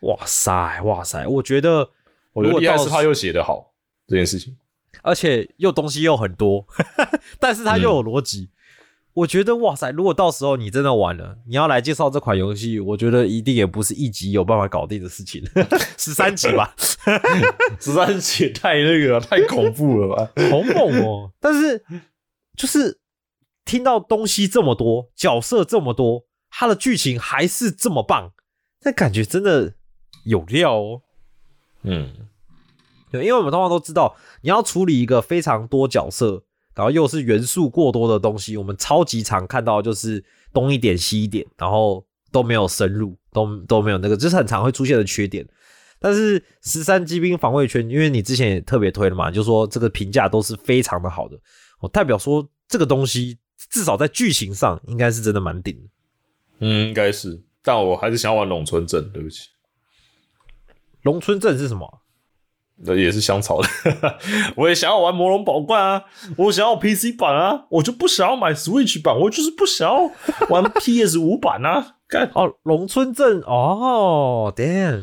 [0.00, 1.88] 哇塞哇塞，我觉得
[2.32, 3.72] 我觉得如果到厉害是他又写得好
[4.08, 4.56] 这件事情。
[5.02, 6.66] 而且又东西又很多，
[7.38, 8.50] 但是他又有逻辑。
[9.18, 15.42] 我觉得哇塞，如果到时候你真的玩了，你要来介绍这款游戏，我觉得一定也不是一集有办法搞定的事情，
[15.96, 16.72] 十三集吧，
[17.80, 20.30] 十三集太那个了，太恐怖了吧？
[20.50, 21.32] 好猛哦！
[21.40, 21.84] 但是
[22.56, 23.00] 就是
[23.64, 28.32] 听到东西这么多，角色这么多，它的剧情还是这么棒，
[28.84, 29.74] 那感觉真的
[30.26, 31.02] 有料哦。
[31.82, 32.12] 嗯，
[33.10, 36.44] 对，因为我们通常都知道，你要处理一个非常多角色，
[36.78, 45.44] 然后又是元素过多的东西，我们超级常看到就是东一点西一点，然后都没有深入，都都没有那个，这是很常会出现的缺点。
[45.98, 51.36] 但是十三机兵防卫圈，因为你之前也特别推了嘛，就说这个评价都是非常的好的，
[51.80, 53.36] 我，代表说这个东西
[53.68, 55.90] 至少在剧情上应该是真的蛮顶的。
[56.60, 59.48] 嗯，应该是，但我还是想要玩龙村镇，对不起，
[61.02, 62.02] 龙村镇是什么？
[62.84, 63.68] 那也是香草的。
[64.56, 66.02] 我也想要玩魔龙宝冠啊，
[66.36, 70.10] 我想要 PC 版啊，我就不想要买 Switch 版，我就是不想要
[70.48, 71.96] 玩 PS 五版啊。
[72.08, 75.02] 干，哦，龙村镇哦，damn，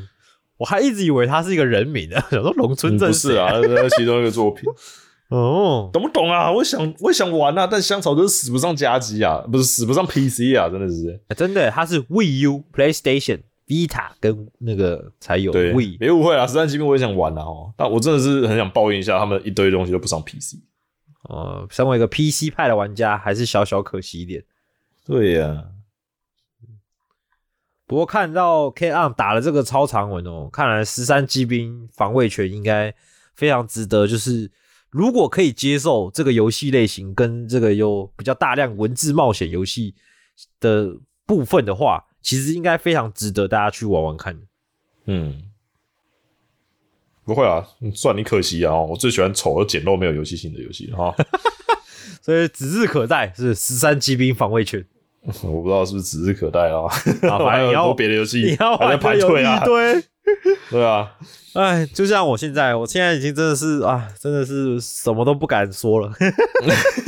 [0.58, 4.64] 我还一直以为它是一个人名呢， 想说龙村镇不是啊，那是其中一个作品，
[5.30, 6.52] 哦，懂不懂啊？
[6.52, 11.20] 我想，我也想玩啊，但香草就是死不上家机啊，不是死不上 PC 啊，真的是。
[11.28, 15.98] 欸真的，它是 Wii U、PlayStation、Vita 跟那个才有对 Wii。
[15.98, 20.58] 别误会啊，实战机兵我也想玩啊哦，但我真的是很想抱怨一下，他们一堆东西都不上 PC。
[21.30, 24.44] 呃，身为一个 PC 派的玩家，还是小小可惜一点。
[25.04, 25.66] 对呀、
[27.88, 32.94] 不过看到 K on 打了这个超长文哦，看来十三机兵防卫权应该
[33.34, 34.06] 非常值得。
[34.06, 34.52] 就是
[34.92, 39.96] 如果可以接受这个游戏类型跟这个有比较大量文字冒险游戏
[40.60, 44.36] 的部分的话，其实应该非常值得大家去玩玩看。
[45.06, 45.44] 嗯，
[47.24, 48.74] 不会啊，嗯算你可惜啊！
[48.74, 51.16] 哦我最喜欢丑而简陋、没有游戏性的游戏了哈。
[52.24, 54.84] 所以指日可待是十三机兵防卫权。
[55.44, 56.86] 我不知道是不是指日可待啊，
[57.30, 59.64] 啊反正 很多别的游戏你要还在玩排队啊。
[60.72, 61.16] 对啊，
[61.54, 66.12] 哎，就像我现在，我现在已经真的是啊，真的是什么都不敢说了，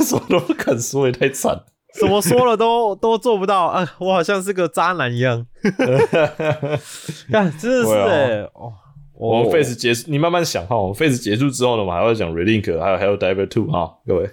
[0.06, 1.64] 什么都不敢说，也太惨
[2.00, 2.06] 了。
[2.06, 3.94] 什么说了都都做不到啊！
[3.98, 5.46] 我好像是个渣男一样。
[7.30, 8.72] 看，真的是哎、哦，
[9.14, 10.76] 我们 Face 结束，你慢慢想哈。
[10.76, 14.30] 我们 Face 结束之后呢，我们还会讲 Relink，还有还有 Diver Two 哈，各位。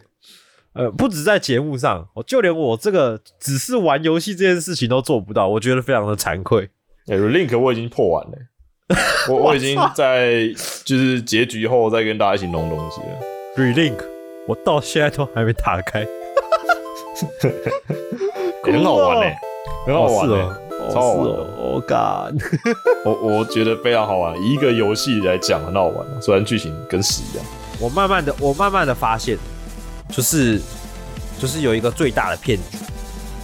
[0.74, 6.70] 呃，不止在节目上，我就连我这个只是玩游戏这件事情都做不到，我觉得非常的惭愧。
[7.08, 8.38] 哎、Relink 我已经破完了，
[9.30, 10.48] 我我已经在
[10.84, 13.08] 就是结局后再跟大家一起弄东西了。
[13.56, 13.96] Relink，
[14.50, 16.06] 我到现在都还没打开，
[17.16, 19.36] 欸 很好玩呢、
[19.86, 21.32] 很好玩呢、哦超好玩的。
[21.32, 22.36] 哦我干，
[23.04, 27.46] 我我觉得非常好玩，以一个游戏来讲很好玩，虽然剧情跟屎一样。
[27.80, 29.38] 我慢慢的，我慢慢的发现，
[30.10, 30.62] 就是
[31.40, 32.78] 就是有一个最大的骗局，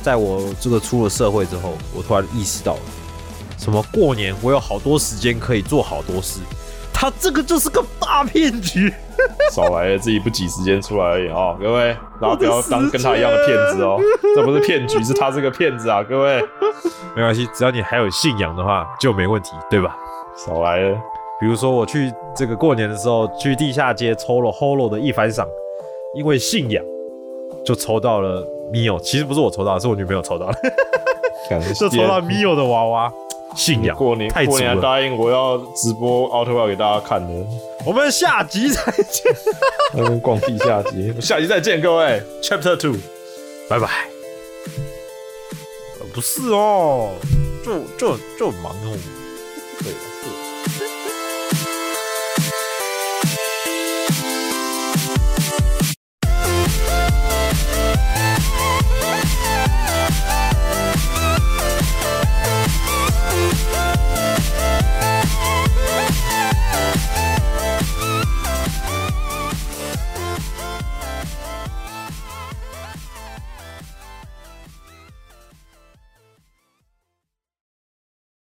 [0.03, 2.81] 在我这个出了社会之后，我突然意识到了，
[3.57, 6.39] 什么过年我有好多时间可以做好多事，
[7.01, 8.93] 他这个就是个大骗局。
[9.51, 13.99] 少来了，自己不挤时间出来而已啊、各位，然后不要当跟他一样的骗子哦，
[14.35, 16.39] 这不是骗局，是他是个骗子啊，各位，
[17.15, 19.97] 没关系，只要你还有信仰的话就没问题，对吧？
[20.37, 20.95] 少来了，
[21.39, 25.47] 比如说我去这个过年的时候去地下街抽了 Holo 的一番赏，
[26.15, 26.83] 因为信仰
[27.65, 30.53] 就抽到了 Mio，其实不是我抽到的，是我女朋友抽到的，
[31.49, 33.11] 感 就抽到 Mio 的娃娃。
[33.55, 37.45] 信仰过年太过年，答应我要直播奥特曼给大家看的，
[37.85, 39.33] 我们下集再见，
[39.95, 42.97] 嗯，逛地下街，下集再见，各位，Chapter Two。
[43.69, 43.87] 拜拜。
[45.99, 47.11] 呃不是哦，
[47.65, 48.97] 就就就很忙哦。
[49.79, 49.93] 对